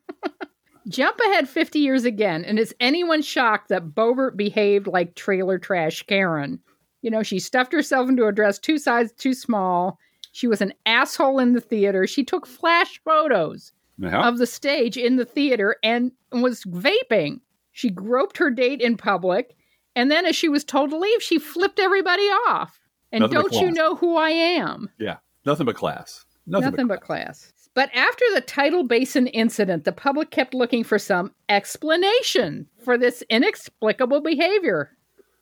Jump 0.88 1.18
ahead 1.20 1.48
50 1.48 1.78
years 1.78 2.04
again, 2.04 2.44
and 2.44 2.58
is 2.58 2.74
anyone 2.80 3.22
shocked 3.22 3.68
that 3.68 3.94
Boebert 3.94 4.36
behaved 4.36 4.86
like 4.86 5.14
trailer 5.14 5.58
trash 5.58 6.02
Karen? 6.02 6.60
You 7.02 7.10
know, 7.10 7.22
she 7.22 7.38
stuffed 7.38 7.72
herself 7.72 8.08
into 8.08 8.26
a 8.26 8.32
dress 8.32 8.58
two 8.58 8.78
sizes 8.78 9.12
too 9.12 9.34
small. 9.34 9.98
She 10.32 10.46
was 10.46 10.60
an 10.60 10.74
asshole 10.84 11.38
in 11.38 11.52
the 11.52 11.60
theater. 11.60 12.06
She 12.06 12.24
took 12.24 12.46
flash 12.46 13.00
photos 13.04 13.72
Yeah. 13.98 14.26
of 14.28 14.38
the 14.38 14.46
stage 14.46 14.96
in 14.96 15.16
the 15.16 15.24
theater 15.24 15.76
and 15.82 16.12
was 16.32 16.64
vaping. 16.64 17.40
She 17.72 17.88
groped 17.90 18.36
her 18.38 18.50
date 18.50 18.80
in 18.80 18.96
public, 18.96 19.54
and 19.96 20.10
then 20.10 20.26
as 20.26 20.36
she 20.36 20.48
was 20.48 20.64
told 20.64 20.90
to 20.90 20.98
leave, 20.98 21.22
she 21.22 21.38
flipped 21.38 21.78
everybody 21.80 22.22
off. 22.48 22.78
And 23.12 23.22
Nothing 23.22 23.34
don't 23.40 23.52
you 23.54 23.70
know 23.70 23.94
who 23.94 24.16
I 24.16 24.30
am? 24.30 24.90
yeah. 24.98 25.16
Nothing 25.46 25.66
but 25.66 25.76
class. 25.76 26.24
Nothing, 26.46 26.70
Nothing 26.72 26.86
but 26.88 27.00
but 27.00 27.06
class. 27.06 27.52
But 27.74 27.90
after 27.92 28.24
the 28.32 28.40
Tidal 28.40 28.84
Basin 28.84 29.26
incident, 29.26 29.84
the 29.84 29.92
public 29.92 30.30
kept 30.30 30.54
looking 30.54 30.84
for 30.84 30.98
some 30.98 31.34
explanation 31.48 32.68
for 32.84 32.96
this 32.96 33.22
inexplicable 33.28 34.20
behavior. 34.20 34.96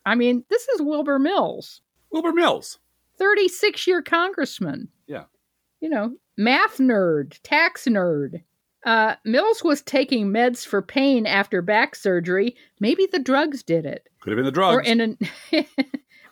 I 0.05 0.15
mean, 0.15 0.43
this 0.49 0.67
is 0.69 0.81
Wilbur 0.81 1.19
Mills, 1.19 1.81
Wilbur 2.11 2.33
Mills. 2.33 2.79
36 3.19 3.85
year 3.87 4.01
congressman. 4.01 4.89
Yeah. 5.07 5.25
You 5.79 5.89
know, 5.89 6.15
math 6.35 6.77
nerd, 6.77 7.37
tax 7.43 7.85
nerd. 7.85 8.41
Uh, 8.85 9.15
Mills 9.23 9.63
was 9.63 9.81
taking 9.81 10.27
meds 10.27 10.65
for 10.65 10.81
pain 10.81 11.25
after 11.25 11.61
back 11.61 11.95
surgery. 11.95 12.55
Maybe 12.79 13.07
the 13.09 13.19
drugs 13.19 13.63
did 13.63 13.85
it. 13.85 14.09
Could 14.19 14.31
have 14.31 14.37
been 14.37 14.45
the 14.45 14.51
drugs. 14.51 14.75
Or 14.75 14.81
in 14.81 14.99
an, 14.99 15.17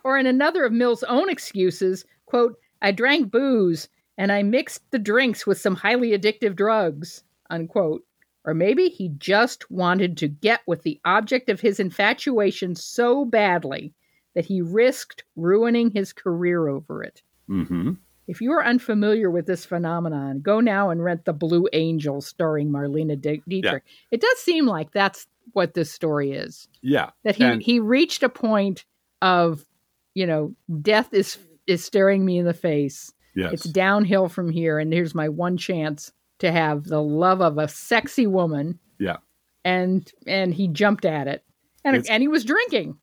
or 0.04 0.18
in 0.18 0.26
another 0.26 0.64
of 0.64 0.72
Mill's 0.72 1.02
own 1.04 1.30
excuses, 1.30 2.04
quote, 2.26 2.58
I 2.82 2.92
drank 2.92 3.30
booze 3.30 3.88
and 4.18 4.30
I 4.32 4.42
mixed 4.42 4.82
the 4.90 4.98
drinks 4.98 5.46
with 5.46 5.58
some 5.60 5.74
highly 5.76 6.10
addictive 6.16 6.54
drugs, 6.56 7.24
unquote. 7.50 8.04
Or 8.44 8.54
maybe 8.54 8.88
he 8.88 9.08
just 9.18 9.70
wanted 9.70 10.16
to 10.18 10.28
get 10.28 10.60
with 10.66 10.82
the 10.82 11.00
object 11.04 11.48
of 11.48 11.60
his 11.60 11.78
infatuation 11.78 12.74
so 12.74 13.24
badly 13.24 13.94
that 14.34 14.46
he 14.46 14.60
risked 14.62 15.22
ruining 15.36 15.90
his 15.92 16.12
career 16.12 16.66
over 16.68 17.02
it. 17.04 17.22
mm-hmm. 17.48 17.92
If 18.28 18.40
you 18.40 18.52
are 18.52 18.64
unfamiliar 18.64 19.30
with 19.30 19.46
this 19.46 19.64
phenomenon, 19.64 20.40
go 20.40 20.60
now 20.60 20.90
and 20.90 21.02
rent 21.02 21.24
The 21.24 21.32
Blue 21.32 21.66
Angel 21.72 22.20
starring 22.20 22.70
Marlene 22.70 23.20
De- 23.20 23.42
Dietrich. 23.48 23.82
It 24.12 24.20
does 24.20 24.38
seem 24.38 24.64
like 24.66 24.92
that's 24.92 25.26
what 25.52 25.74
this 25.74 25.90
story 25.92 26.32
is 26.32 26.68
Yeah. 26.82 27.10
that 27.24 27.34
he 27.36 27.44
And- 27.44 27.60
he 27.62 27.78
reached 27.80 28.22
a 28.22 28.28
point 28.28 28.84
of 29.20 29.64
you 30.14 30.26
know 30.26 30.54
death 30.80 31.12
is 31.12 31.36
is 31.66 31.84
staring 31.84 32.24
me 32.24 32.38
in 32.38 32.44
the 32.46 32.54
face 32.54 33.12
Yes. 33.34 33.52
it's 33.52 33.64
downhill 33.64 34.28
from 34.28 34.50
here 34.50 34.78
and 34.78 34.92
here's 34.92 35.14
my 35.14 35.28
one 35.28 35.56
chance 35.56 36.12
to 36.40 36.52
have 36.52 36.84
the 36.84 37.00
love 37.02 37.40
of 37.40 37.56
a 37.58 37.68
sexy 37.68 38.26
woman 38.26 38.78
Yeah. 38.98 39.16
and 39.64 40.10
and 40.26 40.52
he 40.54 40.68
jumped 40.68 41.04
at 41.04 41.28
it 41.28 41.44
and 41.84 41.96
It's- 41.96 42.10
and 42.10 42.22
he 42.22 42.28
was 42.28 42.44
drinking 42.44 42.98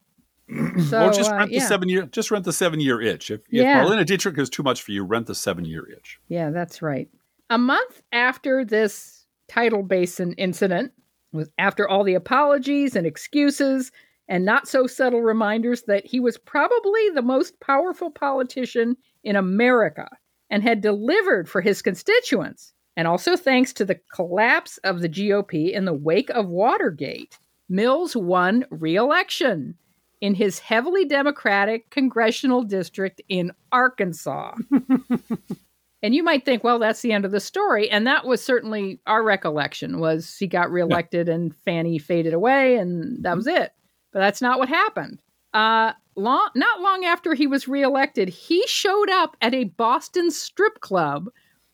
so 0.89 1.07
or 1.07 1.13
just 1.13 1.31
uh, 1.31 1.35
rent 1.35 1.51
the 1.51 1.59
seven 1.59 1.89
year. 1.89 2.03
Just 2.07 2.31
rent 2.31 2.43
the 2.43 2.51
seven 2.53 2.79
year 2.79 2.99
itch. 2.99 3.29
If, 3.29 3.41
if 3.41 3.45
Yeah. 3.61 3.83
Marlene 3.85 4.03
Dietrich 4.05 4.35
is 4.39 4.49
too 4.49 4.63
much 4.63 4.81
for 4.81 4.91
you, 4.91 5.03
rent 5.03 5.27
the 5.27 5.35
seven 5.35 5.63
year 5.63 5.87
itch. 5.91 6.19
Yeah, 6.27 6.49
that's 6.49 6.81
right. 6.81 7.07
A 7.51 7.57
month 7.59 8.01
after 8.11 8.65
this 8.65 9.27
tidal 9.47 9.83
basin 9.83 10.33
incident, 10.33 10.91
was 11.31 11.51
after 11.59 11.87
all 11.87 12.03
the 12.03 12.15
apologies 12.15 12.95
and 12.95 13.05
excuses 13.05 13.91
and 14.27 14.43
not 14.43 14.67
so 14.67 14.87
subtle 14.87 15.21
reminders 15.21 15.83
that 15.83 16.03
he 16.07 16.19
was 16.19 16.39
probably 16.39 17.09
the 17.13 17.21
most 17.21 17.59
powerful 17.59 18.09
politician 18.09 18.97
in 19.23 19.35
America 19.35 20.09
and 20.49 20.63
had 20.63 20.81
delivered 20.81 21.49
for 21.49 21.61
his 21.61 21.81
constituents. 21.81 22.73
And 22.97 23.07
also 23.07 23.37
thanks 23.37 23.71
to 23.73 23.85
the 23.85 23.99
collapse 24.13 24.77
of 24.79 25.01
the 25.01 25.09
GOP 25.09 25.71
in 25.71 25.85
the 25.85 25.93
wake 25.93 26.29
of 26.31 26.47
Watergate, 26.47 27.37
Mills 27.69 28.15
won 28.15 28.65
re 28.71 28.95
election. 28.95 29.75
in 30.21 30.35
his 30.35 30.59
heavily 30.59 31.05
Democratic 31.05 31.89
congressional 31.91 32.63
district 32.63 33.21
in 33.29 33.53
Arkansas. 33.71 34.55
and 36.03 36.13
you 36.13 36.23
might 36.23 36.43
think, 36.43 36.61
well, 36.61 36.77
that's 36.77 37.01
the 37.01 37.13
end 37.13 37.23
of 37.23 37.31
the 37.31 37.39
story. 37.39 37.89
And 37.89 38.05
that 38.05 38.25
was 38.25 38.43
certainly 38.43 38.99
our 39.07 39.23
recollection 39.23 39.99
was 39.99 40.35
he 40.37 40.47
got 40.47 40.71
reelected 40.71 41.27
yeah. 41.27 41.35
and 41.35 41.55
Fanne 41.55 41.99
faded 41.99 42.33
away 42.33 42.75
and 42.75 43.23
that 43.23 43.37
was 43.37 43.47
it. 43.47 43.71
But 44.11 44.19
that's 44.19 44.41
not 44.41 44.59
what 44.59 44.67
happened. 44.67 45.21
Uh, 45.53 45.93
long, 46.19 46.49
not 46.55 46.81
long 46.81 47.05
after 47.05 47.33
he 47.33 47.47
was 47.47 47.67
reelected, 47.67 48.29
he 48.29 48.65
showed 48.67 49.09
up 49.09 49.35
at 49.41 49.53
a 49.53 49.65
Boston 49.65 50.31
strip 50.31 50.79
club 50.81 51.29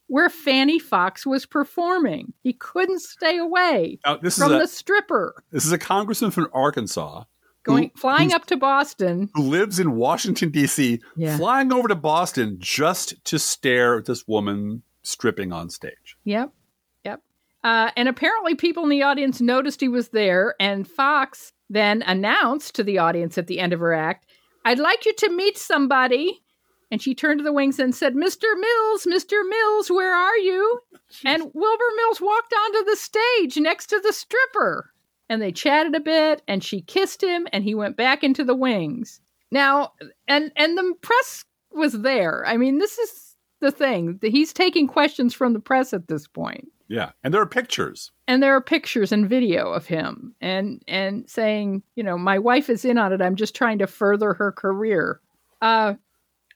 where 0.08 0.30
Fanne 0.30 0.80
Foxe 0.80 1.26
was 1.26 1.46
performing. 1.46 2.34
He 2.44 2.54
couldn't 2.54 3.02
stay 3.02 3.38
away 3.38 4.00
from 4.04 4.20
a, 4.54 4.60
the 4.60 4.68
stripper. 4.68 5.44
This 5.52 5.66
is 5.66 5.72
a 5.72 5.78
congressman 5.78 6.32
from 6.32 6.50
Arkansas. 6.54 7.24
Going 7.64 7.92
who, 7.96 8.00
flying 8.00 8.32
up 8.32 8.46
to 8.46 8.58
Boston. 8.58 9.32
Who 9.34 9.42
lives 9.42 9.80
in 9.80 9.96
Washington, 9.96 10.52
D.C., 10.52 11.02
yeah. 11.16 11.36
flying 11.38 11.74
over 11.74 11.88
to 11.88 11.96
Boston 11.96 12.58
just 12.60 13.26
to 13.26 13.40
stare 13.40 13.98
at 13.98 14.06
this 14.06 14.28
woman 14.28 14.84
stripping 15.02 15.52
on 15.52 15.72
stage. 15.72 16.16
Yep. 16.26 16.52
Yep. 17.06 17.22
Uh, 17.64 17.90
and 17.98 18.08
apparently, 18.08 18.54
people 18.54 18.84
in 18.84 18.90
the 18.90 19.02
audience 19.02 19.42
noticed 19.42 19.82
he 19.82 19.88
was 19.88 20.10
there, 20.10 20.54
and 20.60 20.88
Foxe 20.88 21.54
then 21.70 22.04
announced 22.04 22.76
to 22.76 22.84
the 22.84 23.00
audience 23.00 23.38
at 23.40 23.48
the 23.48 23.60
end 23.60 23.74
of 23.74 23.80
her 23.80 23.94
act, 23.94 24.28
I'd 24.66 24.80
like 24.80 25.06
you 25.06 25.14
to 25.14 25.30
meet 25.30 25.58
somebody. 25.58 26.42
And 26.92 27.02
she 27.02 27.16
turned 27.16 27.40
to 27.40 27.44
the 27.44 27.54
wings 27.54 27.80
and 27.80 27.96
said, 27.96 28.14
Mr. 28.14 28.46
Mills, 28.60 29.06
Mr. 29.06 29.48
Mills, 29.48 29.90
where 29.90 30.14
are 30.14 30.38
you? 30.38 30.82
And 31.24 31.44
Wilbur 31.54 31.84
Mills 31.98 32.22
walked 32.22 32.54
onto 32.54 32.84
the 32.84 32.96
stage 32.96 33.58
next 33.58 33.88
to 33.88 34.00
the 34.00 34.14
stripper. 34.14 34.92
And 35.30 35.42
they 35.42 35.52
chatted 35.52 35.96
a 35.96 36.00
bit 36.00 36.42
and 36.48 36.64
she 36.64 36.82
kissed 36.82 37.24
him 37.24 37.48
and 37.52 37.64
he 37.64 37.74
went 37.74 37.98
back 37.98 38.24
into 38.24 38.44
the 38.44 38.56
wings. 38.56 39.20
Now, 39.52 39.94
and 40.28 40.52
and 40.56 40.78
the 40.78 40.94
press 41.02 41.46
was 41.72 41.94
there. 42.02 42.46
I 42.46 42.58
mean, 42.58 42.78
this 42.78 42.98
is 42.98 43.36
the 43.62 43.72
thing. 43.72 44.20
He's 44.22 44.54
taking 44.54 44.88
questions 44.88 45.34
from 45.34 45.54
the 45.54 45.60
press 45.60 45.94
at 45.94 46.08
this 46.08 46.28
point. 46.28 46.68
Yeah, 46.88 47.12
and 47.24 47.34
there 47.34 47.42
are 47.42 47.48
pictures. 47.48 48.12
And 48.28 48.42
there 48.42 48.56
are 48.56 48.62
pictures 48.62 49.12
and 49.12 49.30
video 49.30 49.72
of 49.72 49.86
him 49.86 50.34
and 50.42 50.84
and 50.88 51.30
saying, 51.30 51.84
you 51.96 52.04
know, 52.04 52.18
my 52.18 52.40
wife 52.40 52.70
is 52.70 52.84
in 52.84 52.98
on 52.98 53.14
it. 53.14 53.22
I'm 53.22 53.36
just 53.36 53.56
trying 53.56 53.80
to 53.80 53.88
further 53.88 54.34
her 54.34 54.52
career. 54.52 55.20
Uh 55.62 55.96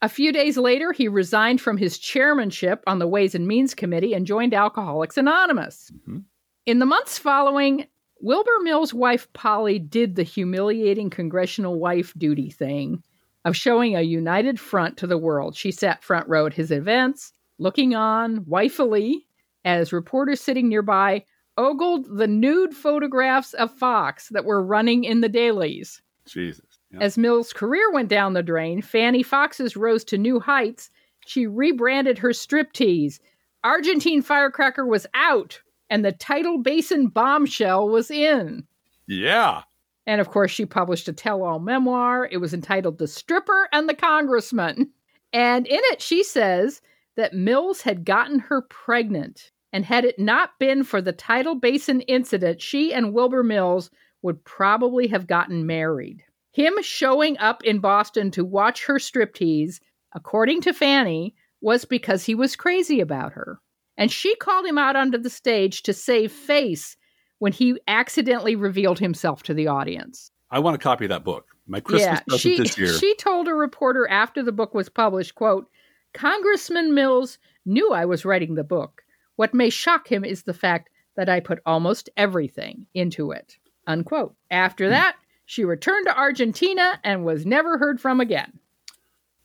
a 0.01 0.09
few 0.09 0.31
days 0.31 0.57
later, 0.57 0.93
he 0.93 1.09
resigned 1.09 1.59
from 1.59 1.75
his 1.75 1.97
chairmanship 1.97 2.83
on 2.87 2.99
the 2.99 3.07
Ways 3.07 3.35
and 3.35 3.45
Means 3.45 3.73
Committee 3.73 4.13
and 4.13 4.25
joined 4.25 4.53
Alcoholics 4.53 5.17
Anonymous. 5.17 5.91
Mm-hmm. 5.91 6.19
In 6.65 6.79
the 6.79 6.85
months 6.85 7.17
following, 7.17 7.85
Wilbur 8.21 8.59
Mills' 8.61 8.93
wife 8.93 9.31
Polly 9.33 9.77
did 9.77 10.15
the 10.15 10.23
humiliating 10.23 11.09
congressional 11.09 11.79
wife 11.79 12.13
duty 12.17 12.49
thing 12.49 13.03
of 13.43 13.57
showing 13.57 13.95
a 13.95 14.01
united 14.01 14.59
front 14.59 14.97
to 14.97 15.07
the 15.07 15.17
world. 15.17 15.55
She 15.55 15.71
sat 15.71 16.03
front 16.03 16.27
row 16.27 16.45
at 16.45 16.53
his 16.53 16.71
events, 16.71 17.33
looking 17.57 17.95
on 17.95 18.45
wifely 18.45 19.25
as 19.65 19.91
reporters 19.91 20.39
sitting 20.39 20.69
nearby 20.69 21.25
ogled 21.59 22.07
the 22.17 22.27
nude 22.27 22.73
photographs 22.73 23.53
of 23.53 23.77
Foxe 23.77 24.29
that 24.29 24.45
were 24.45 24.63
running 24.63 25.03
in 25.03 25.19
the 25.19 25.29
dailies. 25.29 26.01
Jesus. 26.25 26.79
Yep. 26.91 27.01
As 27.01 27.17
Mills' 27.17 27.53
career 27.53 27.91
went 27.91 28.07
down 28.07 28.33
the 28.33 28.41
drain, 28.41 28.81
Fanne 28.81 29.21
Foxe's 29.23 29.75
rose 29.75 30.05
to 30.05 30.17
new 30.17 30.39
heights. 30.39 30.89
She 31.27 31.45
rebranded 31.45 32.17
her 32.17 32.29
striptease. 32.29 33.19
Argentine 33.63 34.21
Firecracker 34.21 34.85
was 34.85 35.05
out, 35.13 35.61
and 35.89 36.03
the 36.03 36.13
Tidal 36.13 36.59
Basin 36.59 37.07
bombshell 37.07 37.89
was 37.89 38.09
in. 38.09 38.65
Yeah. 39.05 39.63
And 40.07 40.21
of 40.21 40.29
course, 40.29 40.49
she 40.49 40.65
published 40.65 41.09
a 41.09 41.13
tell 41.13 41.43
all 41.43 41.59
memoir. 41.59 42.27
It 42.31 42.37
was 42.37 42.53
entitled 42.53 42.97
The 42.97 43.07
Stripper 43.07 43.67
and 43.73 43.89
the 43.89 43.93
Congressman. 43.93 44.91
And 45.33 45.67
in 45.67 45.79
it, 45.91 46.01
she 46.01 46.23
says 46.23 46.81
that 47.15 47.33
Mills 47.33 47.81
had 47.81 48.05
gotten 48.05 48.39
her 48.39 48.61
pregnant. 48.61 49.51
And 49.71 49.85
had 49.85 50.05
it 50.05 50.17
not 50.17 50.57
been 50.59 50.83
for 50.83 51.01
the 51.01 51.11
Tidal 51.11 51.55
Basin 51.55 52.01
incident, 52.01 52.61
she 52.61 52.93
and 52.93 53.13
Wilbur 53.13 53.43
Mills 53.43 53.91
would 54.21 54.43
probably 54.43 55.07
have 55.07 55.27
gotten 55.27 55.65
married. 55.65 56.23
Him 56.51 56.73
showing 56.81 57.37
up 57.37 57.63
in 57.63 57.79
Boston 57.79 58.31
to 58.31 58.43
watch 58.43 58.85
her 58.85 58.95
striptease, 58.95 59.79
according 60.13 60.61
to 60.61 60.73
Fanne, 60.73 61.31
was 61.61 61.85
because 61.85 62.25
he 62.25 62.35
was 62.35 62.55
crazy 62.55 62.99
about 62.99 63.33
her. 63.33 63.59
And 63.97 64.11
she 64.11 64.35
called 64.37 64.65
him 64.65 64.77
out 64.77 64.95
onto 64.95 65.17
the 65.17 65.29
stage 65.29 65.83
to 65.83 65.93
save 65.93 66.31
face 66.31 66.97
when 67.37 67.51
he 67.51 67.79
accidentally 67.87 68.55
revealed 68.55 68.99
himself 68.99 69.43
to 69.43 69.53
the 69.53 69.67
audience. 69.67 70.31
I 70.51 70.59
want 70.59 70.75
a 70.75 70.79
copy 70.79 71.05
of 71.05 71.09
that 71.09 71.23
book. 71.23 71.47
My 71.67 71.79
Christmas 71.79 72.19
yeah, 72.19 72.19
present 72.27 72.41
she, 72.41 72.57
this 72.57 72.77
year. 72.77 72.93
She 72.97 73.15
told 73.15 73.47
a 73.47 73.53
reporter 73.53 74.07
after 74.07 74.41
the 74.41 74.51
book 74.51 74.73
was 74.73 74.89
published, 74.89 75.35
quote, 75.35 75.69
Congressman 76.13 76.95
Mills 76.95 77.37
knew 77.65 77.93
I 77.93 78.05
was 78.05 78.25
writing 78.25 78.55
the 78.55 78.63
book. 78.63 79.03
What 79.39 79.53
may 79.53 79.69
shock 79.69 80.11
him 80.11 80.25
is 80.25 80.43
the 80.43 80.53
fact 80.53 80.89
that 81.15 81.29
I 81.29 81.39
put 81.39 81.61
almost 81.65 82.09
everything 82.17 82.87
into 82.93 83.31
it. 83.31 83.55
Unquote. 83.87 84.35
After 84.51 84.83
hmm. 84.83 84.91
that, 84.91 85.15
she 85.45 85.63
returned 85.63 86.07
to 86.07 86.17
Argentina 86.17 86.99
and 87.05 87.23
was 87.23 87.45
never 87.45 87.77
heard 87.77 88.01
from 88.01 88.19
again. 88.19 88.59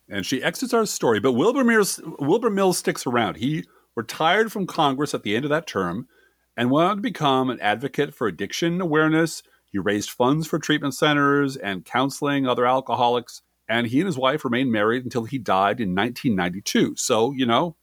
And 0.09 0.25
she 0.25 0.43
exits 0.43 0.73
our 0.73 0.85
story, 0.85 1.21
but 1.21 1.31
Wilbur 1.31 1.63
Mills, 1.63 2.01
Wilbur 2.19 2.49
Mills 2.49 2.77
sticks 2.77 3.07
around. 3.07 3.37
He 3.37 3.63
retired 3.95 4.51
from 4.51 4.67
Congress 4.67 5.13
at 5.13 5.23
the 5.23 5.33
end 5.33 5.45
of 5.45 5.49
that 5.51 5.65
term 5.65 6.09
and 6.57 6.71
went 6.71 6.89
on 6.89 6.95
to 6.97 7.01
become 7.01 7.49
an 7.49 7.61
advocate 7.61 8.13
for 8.13 8.27
addiction 8.27 8.81
awareness. 8.81 9.43
He 9.63 9.79
raised 9.79 10.09
funds 10.09 10.45
for 10.45 10.59
treatment 10.59 10.93
centers 10.93 11.55
and 11.55 11.85
counseling 11.85 12.45
other 12.45 12.65
alcoholics. 12.65 13.43
And 13.69 13.87
he 13.87 14.01
and 14.01 14.07
his 14.07 14.17
wife 14.17 14.43
remained 14.43 14.73
married 14.73 15.05
until 15.05 15.23
he 15.23 15.37
died 15.37 15.79
in 15.79 15.95
1992. 15.95 16.97
So, 16.97 17.31
you 17.31 17.45
know, 17.45 17.77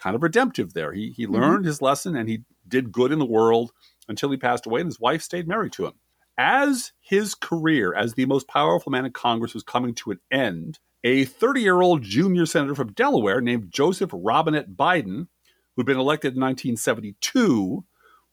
kind 0.00 0.16
of 0.16 0.22
redemptive 0.22 0.74
there. 0.74 0.92
He, 0.92 1.10
he 1.10 1.24
mm-hmm. 1.24 1.34
learned 1.34 1.64
his 1.64 1.82
lesson 1.82 2.16
and 2.16 2.28
he 2.28 2.44
did 2.66 2.92
good 2.92 3.12
in 3.12 3.18
the 3.18 3.24
world 3.24 3.72
until 4.08 4.30
he 4.30 4.36
passed 4.36 4.66
away, 4.66 4.80
and 4.80 4.88
his 4.88 5.00
wife 5.00 5.22
stayed 5.22 5.46
married 5.46 5.72
to 5.72 5.86
him 5.86 5.94
as 6.38 6.92
his 7.00 7.34
career 7.34 7.92
as 7.92 8.14
the 8.14 8.24
most 8.24 8.46
powerful 8.46 8.92
man 8.92 9.04
in 9.04 9.12
Congress 9.12 9.52
was 9.52 9.64
coming 9.64 9.92
to 9.92 10.12
an 10.12 10.20
end, 10.30 10.78
a 11.02 11.24
30 11.24 11.60
year 11.60 11.82
old 11.82 12.02
junior 12.02 12.46
senator 12.46 12.76
from 12.76 12.92
Delaware 12.92 13.40
named 13.40 13.72
Joseph 13.72 14.10
Robinette 14.12 14.70
Biden, 14.70 15.26
who'd 15.74 15.86
been 15.86 15.98
elected 15.98 16.34
in 16.34 16.40
1972, 16.40 17.84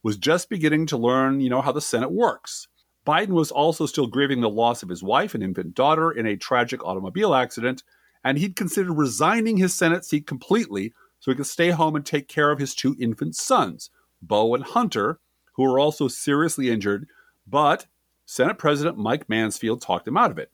was 0.03 0.17
just 0.17 0.49
beginning 0.49 0.85
to 0.85 0.97
learn, 0.97 1.41
you 1.41 1.49
know, 1.49 1.61
how 1.61 1.71
the 1.71 1.81
Senate 1.81 2.11
works. 2.11 2.67
Biden 3.07 3.29
was 3.29 3.51
also 3.51 3.85
still 3.85 4.07
grieving 4.07 4.41
the 4.41 4.49
loss 4.49 4.83
of 4.83 4.89
his 4.89 5.03
wife 5.03 5.33
and 5.33 5.43
infant 5.43 5.73
daughter 5.73 6.11
in 6.11 6.27
a 6.27 6.37
tragic 6.37 6.83
automobile 6.85 7.33
accident, 7.33 7.83
and 8.23 8.37
he'd 8.37 8.55
considered 8.55 8.93
resigning 8.93 9.57
his 9.57 9.73
Senate 9.73 10.05
seat 10.05 10.25
completely 10.27 10.93
so 11.25 11.31
he 11.31 11.35
could 11.35 11.47
stay 11.47 11.71
home 11.71 11.95
and 11.95 12.05
take 12.05 12.27
care 12.27 12.51
of 12.51 12.59
his 12.59 12.75
two 12.75 12.95
infant 12.99 13.35
sons, 13.35 13.89
Beau 14.21 14.53
and 14.53 14.63
Hunter, 14.63 15.19
who 15.53 15.63
were 15.63 15.79
also 15.79 16.07
seriously 16.07 16.69
injured, 16.69 17.07
but 17.47 17.87
Senate 18.27 18.59
President 18.59 18.99
Mike 18.99 19.27
Mansfield 19.27 19.81
talked 19.81 20.07
him 20.07 20.17
out 20.17 20.29
of 20.29 20.37
it. 20.37 20.51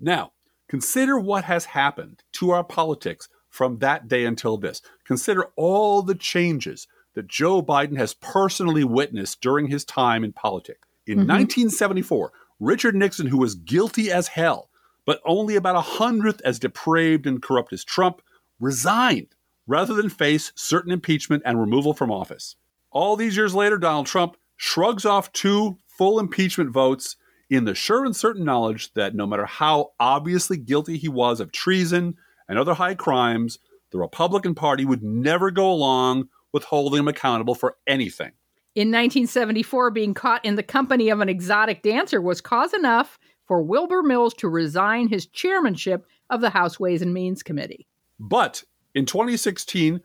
Now, 0.00 0.30
consider 0.68 1.18
what 1.18 1.42
has 1.42 1.64
happened 1.64 2.22
to 2.34 2.50
our 2.50 2.62
politics 2.62 3.28
from 3.48 3.80
that 3.80 4.06
day 4.06 4.24
until 4.24 4.56
this. 4.56 4.80
Consider 5.04 5.46
all 5.56 6.02
the 6.02 6.14
changes 6.14 6.86
that 7.14 7.26
Joe 7.26 7.60
Biden 7.60 7.96
has 7.96 8.14
personally 8.14 8.84
witnessed 8.84 9.40
during 9.40 9.66
his 9.66 9.84
time 9.84 10.22
in 10.22 10.32
politics. 10.32 10.86
In 11.04 11.14
mm-hmm. 11.14 11.30
1974, 11.30 12.30
Richard 12.60 12.94
Nixon, 12.94 13.26
who 13.26 13.38
was 13.38 13.56
guilty 13.56 14.12
as 14.12 14.28
hell, 14.28 14.70
but 15.04 15.20
only 15.24 15.56
about 15.56 15.74
a 15.74 15.80
hundredth 15.80 16.40
as 16.44 16.60
depraved 16.60 17.26
and 17.26 17.42
corrupt 17.42 17.72
as 17.72 17.82
Trump, 17.82 18.22
resigned 18.60 19.34
rather 19.66 19.94
than 19.94 20.08
face 20.08 20.52
certain 20.54 20.92
impeachment 20.92 21.42
and 21.46 21.60
removal 21.60 21.94
from 21.94 22.10
office. 22.10 22.56
All 22.90 23.16
these 23.16 23.36
years 23.36 23.54
later, 23.54 23.78
Donald 23.78 24.06
Trump 24.06 24.36
shrugs 24.56 25.04
off 25.04 25.32
two 25.32 25.78
full 25.86 26.18
impeachment 26.18 26.70
votes 26.70 27.16
in 27.48 27.64
the 27.64 27.74
sure 27.74 28.04
and 28.04 28.16
certain 28.16 28.44
knowledge 28.44 28.92
that 28.94 29.14
no 29.14 29.26
matter 29.26 29.46
how 29.46 29.90
obviously 30.00 30.56
guilty 30.56 30.96
he 30.96 31.08
was 31.08 31.40
of 31.40 31.52
treason 31.52 32.14
and 32.48 32.58
other 32.58 32.74
high 32.74 32.94
crimes, 32.94 33.58
the 33.90 33.98
Republican 33.98 34.54
Party 34.54 34.84
would 34.84 35.02
never 35.02 35.50
go 35.50 35.70
along 35.70 36.28
with 36.52 36.64
holding 36.64 37.00
him 37.00 37.08
accountable 37.08 37.54
for 37.54 37.76
anything. 37.86 38.32
In 38.74 38.88
1974, 38.88 39.90
being 39.90 40.14
caught 40.14 40.44
in 40.44 40.56
the 40.56 40.62
company 40.62 41.10
of 41.10 41.20
an 41.20 41.28
exotic 41.28 41.82
dancer 41.82 42.22
was 42.22 42.40
cause 42.40 42.72
enough 42.72 43.18
for 43.46 43.62
Wilbur 43.62 44.02
Mills 44.02 44.32
to 44.34 44.48
resign 44.48 45.08
his 45.08 45.26
chairmanship 45.26 46.06
of 46.30 46.40
the 46.40 46.50
House 46.50 46.80
Ways 46.80 47.02
and 47.02 47.12
Means 47.12 47.42
Committee. 47.42 47.86
But 48.18 48.64
in 48.94 49.06
2016, 49.06 50.00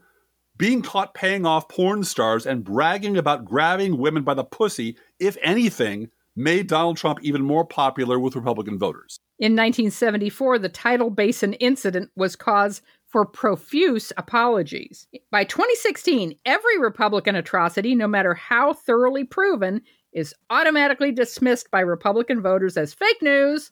being 0.57 0.81
caught 0.81 1.13
paying 1.13 1.45
off 1.45 1.69
porn 1.69 2.03
stars 2.03 2.45
and 2.45 2.63
bragging 2.63 3.17
about 3.17 3.45
grabbing 3.45 3.97
women 3.97 4.23
by 4.23 4.33
the 4.33 4.43
pussy, 4.43 4.97
if 5.19 5.37
anything, 5.41 6.09
made 6.35 6.67
Donald 6.67 6.97
Trump 6.97 7.19
even 7.21 7.43
more 7.43 7.65
popular 7.65 8.19
with 8.19 8.35
Republican 8.35 8.77
voters. 8.77 9.19
In 9.39 9.53
1974, 9.53 10.59
the 10.59 10.69
Tidal 10.69 11.09
Basin 11.09 11.53
incident 11.53 12.09
was 12.15 12.35
cause 12.35 12.81
for 13.07 13.25
profuse 13.25 14.11
apologies. 14.17 15.07
By 15.31 15.43
2016, 15.43 16.35
every 16.45 16.79
Republican 16.79 17.35
atrocity, 17.35 17.95
no 17.95 18.07
matter 18.07 18.33
how 18.33 18.73
thoroughly 18.73 19.23
proven, 19.23 19.81
is 20.13 20.33
automatically 20.49 21.11
dismissed 21.11 21.71
by 21.71 21.79
Republican 21.79 22.41
voters 22.41 22.77
as 22.77 22.93
fake 22.93 23.21
news 23.21 23.71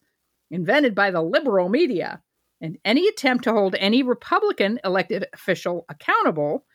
invented 0.51 0.95
by 0.95 1.12
the 1.12 1.21
liberal 1.21 1.69
media. 1.69 2.21
And 2.62 2.78
any 2.86 3.08
attempt 3.08 3.44
to 3.44 3.52
hold 3.52 3.76
any 3.76 4.02
Republican 4.02 4.80
elected 4.84 5.26
official 5.34 5.86
accountable 5.89 6.65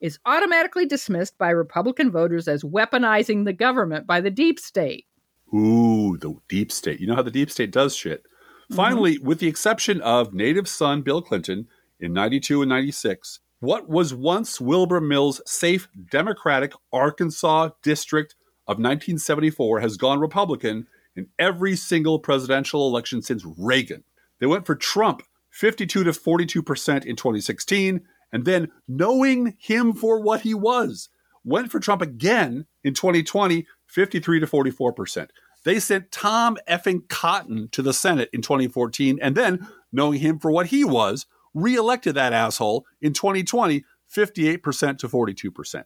is 0.00 0.18
automatically 0.26 0.86
dismissed 0.86 1.38
by 1.38 1.50
Republican 1.50 2.10
voters 2.10 2.46
as 2.46 2.62
weaponizing 2.62 3.44
the 3.44 3.52
government 3.52 4.06
by 4.06 4.20
the 4.20 4.30
deep 4.30 4.60
state. 4.60 5.06
Ooh, 5.54 6.16
the 6.18 6.34
deep 6.48 6.70
state. 6.70 7.00
You 7.00 7.06
know 7.06 7.14
how 7.14 7.22
the 7.22 7.30
deep 7.30 7.50
state 7.50 7.70
does 7.70 7.94
shit. 7.94 8.22
Mm-hmm. 8.22 8.74
Finally, 8.74 9.18
with 9.18 9.38
the 9.38 9.48
exception 9.48 10.00
of 10.00 10.34
native 10.34 10.68
son 10.68 11.02
Bill 11.02 11.22
Clinton 11.22 11.68
in 12.00 12.12
92 12.12 12.62
and 12.62 12.68
96, 12.68 13.40
what 13.60 13.88
was 13.88 14.12
once 14.12 14.60
Wilbur 14.60 15.00
Mills' 15.00 15.40
safe 15.46 15.88
Democratic 16.10 16.72
Arkansas 16.92 17.70
district 17.82 18.34
of 18.66 18.76
1974 18.76 19.80
has 19.80 19.96
gone 19.96 20.20
Republican 20.20 20.86
in 21.16 21.28
every 21.38 21.76
single 21.76 22.18
presidential 22.18 22.86
election 22.88 23.22
since 23.22 23.44
Reagan. 23.58 24.04
They 24.44 24.48
went 24.48 24.66
for 24.66 24.76
Trump 24.76 25.22
52 25.52 26.04
to 26.04 26.10
42% 26.10 27.06
in 27.06 27.16
2016, 27.16 28.02
and 28.30 28.44
then, 28.44 28.70
knowing 28.86 29.56
him 29.58 29.94
for 29.94 30.20
what 30.20 30.42
he 30.42 30.52
was, 30.52 31.08
went 31.44 31.72
for 31.72 31.80
Trump 31.80 32.02
again 32.02 32.66
in 32.82 32.92
2020, 32.92 33.66
53 33.86 34.40
to 34.40 34.46
44%. 34.46 35.30
They 35.64 35.80
sent 35.80 36.12
Tom 36.12 36.58
effing 36.68 37.08
Cotton 37.08 37.70
to 37.72 37.80
the 37.80 37.94
Senate 37.94 38.28
in 38.34 38.42
2014, 38.42 39.18
and 39.22 39.34
then, 39.34 39.66
knowing 39.90 40.20
him 40.20 40.38
for 40.38 40.50
what 40.50 40.66
he 40.66 40.84
was, 40.84 41.24
reelected 41.54 42.14
that 42.16 42.34
asshole 42.34 42.84
in 43.00 43.14
2020, 43.14 43.82
58% 44.14 44.98
to 44.98 45.08
42%. 45.08 45.84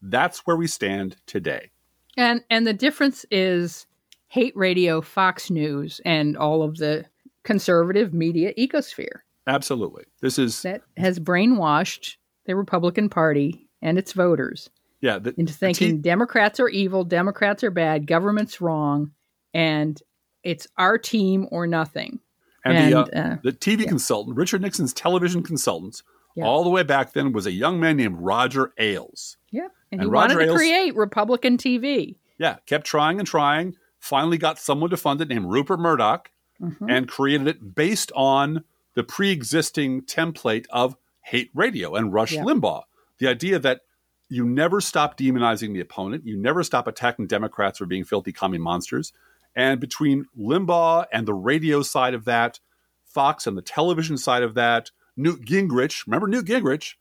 That's 0.00 0.46
where 0.46 0.56
we 0.56 0.66
stand 0.66 1.16
today. 1.26 1.72
And 2.16 2.42
and 2.48 2.66
the 2.66 2.72
difference 2.72 3.26
is 3.30 3.86
hate 4.28 4.56
radio, 4.56 5.02
Fox 5.02 5.50
News, 5.50 6.00
and 6.06 6.38
all 6.38 6.62
of 6.62 6.78
the 6.78 7.04
conservative 7.48 8.12
media 8.12 8.52
ecosphere 8.58 9.20
Absolutely. 9.46 10.04
This 10.20 10.38
is, 10.38 10.60
that 10.60 10.82
has 10.98 11.18
brainwashed 11.18 12.16
the 12.44 12.54
Republican 12.54 13.08
Party 13.08 13.66
and 13.80 13.96
its 13.96 14.12
voters 14.12 14.68
yeah, 15.00 15.18
the, 15.18 15.32
into 15.38 15.54
thinking 15.54 15.96
T- 15.96 16.02
Democrats 16.02 16.60
are 16.60 16.68
evil, 16.68 17.02
Democrats 17.04 17.64
are 17.64 17.70
bad, 17.70 18.06
government's 18.06 18.60
wrong, 18.60 19.12
and 19.54 19.98
it's 20.42 20.66
our 20.76 20.98
team 20.98 21.48
or 21.50 21.66
nothing. 21.66 22.20
and, 22.64 22.92
the, 22.92 22.98
uh, 22.98 23.02
uh, 23.18 23.36
the 23.42 23.52
TV 23.52 23.88
consultant, 23.88 24.36
Richard 24.36 24.60
Nixon's 24.60 24.92
television 24.92 25.42
consultants, 25.42 26.02
Yeah. 26.36 26.44
all 26.44 26.62
the 26.64 26.70
way 26.70 26.82
back 26.82 27.14
then 27.14 27.32
was 27.32 27.46
a 27.46 27.52
young 27.52 27.80
man 27.80 27.96
named 27.96 28.16
Roger 28.18 28.72
Ailes. 28.76 29.38
Yeah. 29.50 29.68
And, 29.90 30.00
And 30.00 30.02
he 30.02 30.06
Roger 30.08 30.34
wanted 30.34 30.44
to 30.46 30.50
Ailes- 30.50 30.58
create 30.58 30.94
Republican 30.96 31.56
TV. 31.56 32.16
Yeah, 32.38 32.56
kept 32.66 32.84
trying 32.86 33.18
and 33.18 33.26
trying. 33.26 33.76
Finally, 34.00 34.36
got 34.36 34.58
someone 34.58 34.90
to 34.90 34.96
fund 34.98 35.20
it 35.22 35.28
named 35.28 35.46
Rupert 35.50 35.80
Murdoch, 35.80 36.30
Mhm. 36.60 36.86
and 36.90 37.08
created 37.08 37.46
it 37.46 37.74
based 37.74 38.10
on 38.16 38.64
the 38.94 39.04
pre-existing 39.04 40.02
template 40.02 40.66
of 40.70 40.96
hate 41.22 41.50
radio 41.54 41.94
and 41.94 42.12
Rush 42.12 42.32
Yeah. 42.32 42.42
Limbaugh. 42.42 42.82
The 43.18 43.28
idea 43.28 43.58
that 43.60 43.82
you 44.28 44.44
never 44.44 44.80
stop 44.80 45.16
demonizing 45.16 45.72
the 45.72 45.80
opponent, 45.80 46.26
you 46.26 46.36
never 46.36 46.62
stop 46.62 46.86
attacking 46.86 47.26
Democrats 47.28 47.78
for 47.78 47.86
being 47.86 48.04
filthy 48.04 48.32
commie 48.32 48.58
monsters, 48.58 49.12
and 49.54 49.80
between 49.80 50.26
Limbaugh 50.38 51.06
and 51.12 51.26
the 51.26 51.34
radio 51.34 51.82
side 51.82 52.14
of 52.14 52.24
that, 52.26 52.60
Fox 53.04 53.46
and 53.46 53.56
the 53.56 53.62
television 53.62 54.18
side 54.18 54.42
of 54.42 54.54
that, 54.54 54.90
Newt 55.16 55.42
Gingrich, 55.44 56.06
remember 56.06 56.26
Newt 56.28 56.44
Gingrich, 56.46 56.94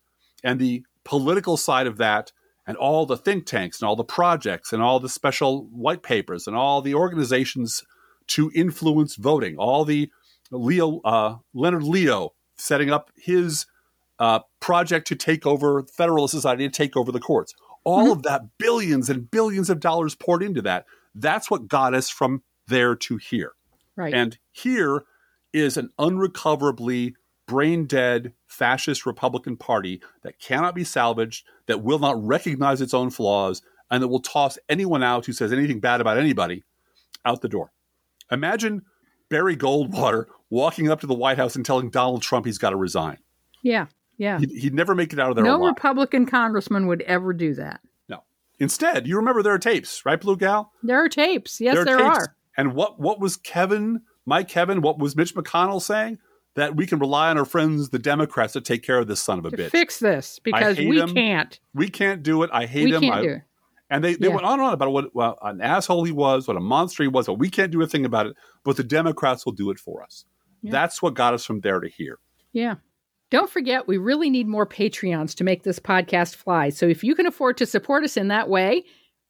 and 0.44 0.60
the 0.60 0.84
political 1.04 1.58
side 1.58 1.88
of 1.88 1.98
that, 1.98 2.32
and 2.66 2.78
all 2.78 3.06
the 3.06 3.18
think 3.18 3.46
tanks 3.46 3.82
and 3.82 3.88
all 3.88 3.96
the 3.96 4.04
projects 4.04 4.72
and 4.74 4.82
all 4.82 5.00
the 5.00 5.10
special 5.10 5.66
white 5.68 6.04
papers 6.04 6.48
and 6.48 6.56
all 6.56 6.82
the 6.82 6.94
organizations 6.94 7.84
to 8.28 8.52
influence 8.54 9.16
voting, 9.16 9.58
all 9.58 9.86
the 9.86 10.10
Leo 10.52 11.00
uh, 11.02 11.38
Leonard 11.54 11.84
Leo 11.84 12.34
setting 12.58 12.90
up 12.90 13.12
his 13.16 13.66
uh, 14.20 14.40
project 14.60 15.08
to 15.08 15.16
take 15.16 15.46
over 15.46 15.84
Federalist 15.84 16.34
Society 16.34 16.68
to 16.68 16.74
take 16.76 16.98
over 16.98 17.12
the 17.12 17.20
courts. 17.20 17.54
All 17.84 18.12
of 18.12 18.24
that, 18.24 18.58
billions 18.58 19.10
and 19.10 19.32
billions 19.32 19.70
of 19.70 19.80
dollars 19.80 20.16
poured 20.16 20.44
into 20.44 20.62
that. 20.64 20.86
That's 21.16 21.50
what 21.50 21.68
got 21.68 21.94
us 21.94 22.10
from 22.10 22.44
there 22.68 22.96
to 22.96 23.18
here. 23.18 23.54
Right. 23.96 24.14
And 24.14 24.38
here 24.52 25.04
is 25.54 25.78
an 25.78 25.90
unrecoverably 25.98 27.16
brain 27.48 27.86
dead 27.86 28.34
fascist 28.46 29.06
Republican 29.06 29.56
Party 29.56 30.02
that 30.24 30.40
cannot 30.40 30.76
be 30.76 30.84
salvaged, 30.84 31.46
that 31.68 31.82
will 31.82 32.00
not 32.00 32.22
recognize 32.22 32.82
its 32.82 32.94
own 32.94 33.10
flaws, 33.10 33.62
and 33.90 34.04
that 34.04 34.10
will 34.10 34.20
toss 34.20 34.60
anyone 34.68 35.02
out 35.02 35.26
who 35.26 35.34
says 35.34 35.54
anything 35.54 35.80
bad 35.80 36.02
about 36.02 36.18
anybody 36.18 36.64
out 37.24 37.42
the 37.42 37.48
door. 37.48 37.72
Imagine 38.32 38.84
Barry 39.30 39.56
Goldwater 39.58 40.26
walking 40.50 40.90
up 40.90 41.02
to 41.02 41.08
the 41.08 41.14
White 41.14 41.38
House 41.38 41.56
and 41.56 41.66
telling 41.66 41.90
Donald 41.90 42.22
Trump 42.22 42.46
he's 42.46 42.58
got 42.58 42.70
to 42.72 42.76
resign. 42.76 43.18
yeah. 43.64 43.88
Yeah. 44.20 44.40
He'd, 44.40 44.50
he'd 44.50 44.74
never 44.74 44.96
make 44.96 45.14
it 45.14 45.20
out 45.20 45.30
of 45.30 45.36
there 45.36 45.46
No 45.46 45.58
alive. 45.58 45.76
Republican 45.76 46.26
congressman 46.26 46.88
would 46.88 47.02
ever 47.04 47.34
do 47.34 47.54
that. 47.54 47.82
no. 48.10 48.24
Instead, 48.58 49.06
you 49.06 49.16
remember 49.16 49.44
there 49.44 49.54
are 49.54 49.60
tapes, 49.60 50.04
right, 50.08 50.20
Blue 50.20 50.36
Gal? 50.36 50.72
There 50.82 50.98
are 51.04 51.08
tapes. 51.08 51.62
Yes, 51.62 51.76
there, 51.76 51.86
tapes. 51.98 52.18
are. 52.18 52.36
And 52.58 52.74
what 52.74 53.00
what 53.00 53.20
was 53.20 53.38
Kevin, 53.38 54.02
Mike 54.26 54.48
Kevin, 54.48 54.82
what 54.82 54.98
was 54.98 55.16
Mitch 55.16 55.36
McConnell 55.36 55.80
saying? 55.80 56.18
That 56.56 56.76
we 56.76 56.88
can 56.88 56.98
rely 56.98 57.30
on 57.30 57.38
our 57.38 57.46
friends, 57.46 57.90
the 57.90 58.00
Democrats, 58.00 58.54
to 58.54 58.62
take 58.62 58.82
care 58.82 58.98
of 58.98 59.06
this 59.08 59.22
son 59.22 59.38
of 59.38 59.46
a 59.46 59.52
To 59.52 59.58
bitch. 59.58 59.70
fix 59.70 60.00
this 60.00 60.40
because 60.40 60.80
we 60.80 61.00
him. 61.00 61.14
can't. 61.14 61.60
we 61.76 61.88
can't 61.88 62.24
do 62.24 62.42
it. 62.42 62.50
I 62.52 62.66
hate 62.66 62.86
We 62.86 62.96
him. 62.96 63.02
can't 63.02 63.14
I-. 63.28 63.44
And 63.90 64.04
they, 64.04 64.16
they 64.16 64.28
Yeah. 64.28 64.34
went 64.34 64.46
on 64.46 64.54
and 64.60 64.64
on 64.64 64.74
about 64.74 64.92
what 64.92 65.16
well, 65.16 65.38
an 65.42 65.62
asshole 65.62 66.04
he 66.04 66.12
was, 66.12 66.48
what 66.48 66.58
a 66.58 66.62
monster 66.62 67.04
he 67.04 67.08
was, 67.10 67.28
but 67.28 67.36
we 67.36 67.50
can't 67.50 67.72
do 67.72 67.82
a 67.82 67.88
thing 67.88 68.06
about 68.06 68.26
it. 68.28 68.36
But 68.64 68.78
the 68.78 68.84
Democrats 68.84 69.46
will 69.46 69.54
do 69.54 69.70
it 69.72 69.80
for 69.80 70.04
us. 70.04 70.26
Yeah. 70.62 70.72
That's 70.72 71.02
what 71.02 71.14
got 71.14 71.34
us 71.34 71.46
from 71.46 71.62
there 71.62 71.80
to 71.80 71.88
here. 71.88 72.20
Yeah. 72.52 72.76
Don't 73.30 73.50
forget, 73.50 73.88
we 73.88 73.98
really 73.98 74.30
need 74.30 74.48
more 74.48 74.66
Patreons 74.66 75.36
to 75.36 75.44
make 75.44 75.64
this 75.64 75.80
podcast 75.80 76.36
fly. 76.36 76.70
So 76.70 76.88
if 76.88 77.04
you 77.04 77.14
can 77.16 77.26
afford 77.28 77.58
to 77.58 77.66
support 77.66 78.04
us 78.04 78.18
in 78.18 78.30
that 78.30 78.50
way, 78.50 78.86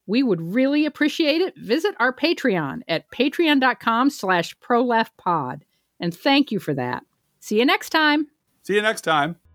we 0.06 0.22
would 0.22 0.40
really 0.40 0.86
appreciate 0.86 1.40
it. 1.40 1.54
Visit 1.56 1.94
our 1.98 2.12
Patreon 2.14 2.80
at 2.88 3.10
patreon.com 3.10 4.10
slash 4.10 4.56
proleftpod. 4.58 5.62
And 6.00 6.16
thank 6.16 6.50
you 6.52 6.60
for 6.60 6.74
that. 6.74 7.04
See 7.40 7.58
you 7.58 7.66
next 7.66 7.90
time. 7.90 8.28
See 8.62 8.74
you 8.74 8.82
next 8.82 9.02
time. 9.02 9.47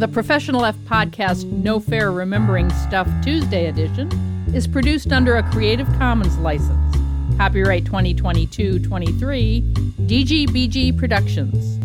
The 0.00 0.08
Professional 0.08 0.64
F 0.64 0.76
podcast 0.86 1.44
No 1.44 1.78
Fair 1.78 2.10
Remembering 2.10 2.70
Stuff 2.70 3.06
Tuesday 3.22 3.66
edition 3.66 4.10
is 4.54 4.66
produced 4.66 5.12
under 5.12 5.36
a 5.36 5.42
Creative 5.50 5.86
Commons 5.98 6.38
license. 6.38 6.96
Copyright 7.36 7.84
2022 7.84 8.78
23, 8.78 9.60
DGBG 10.06 10.96
Productions. 10.96 11.79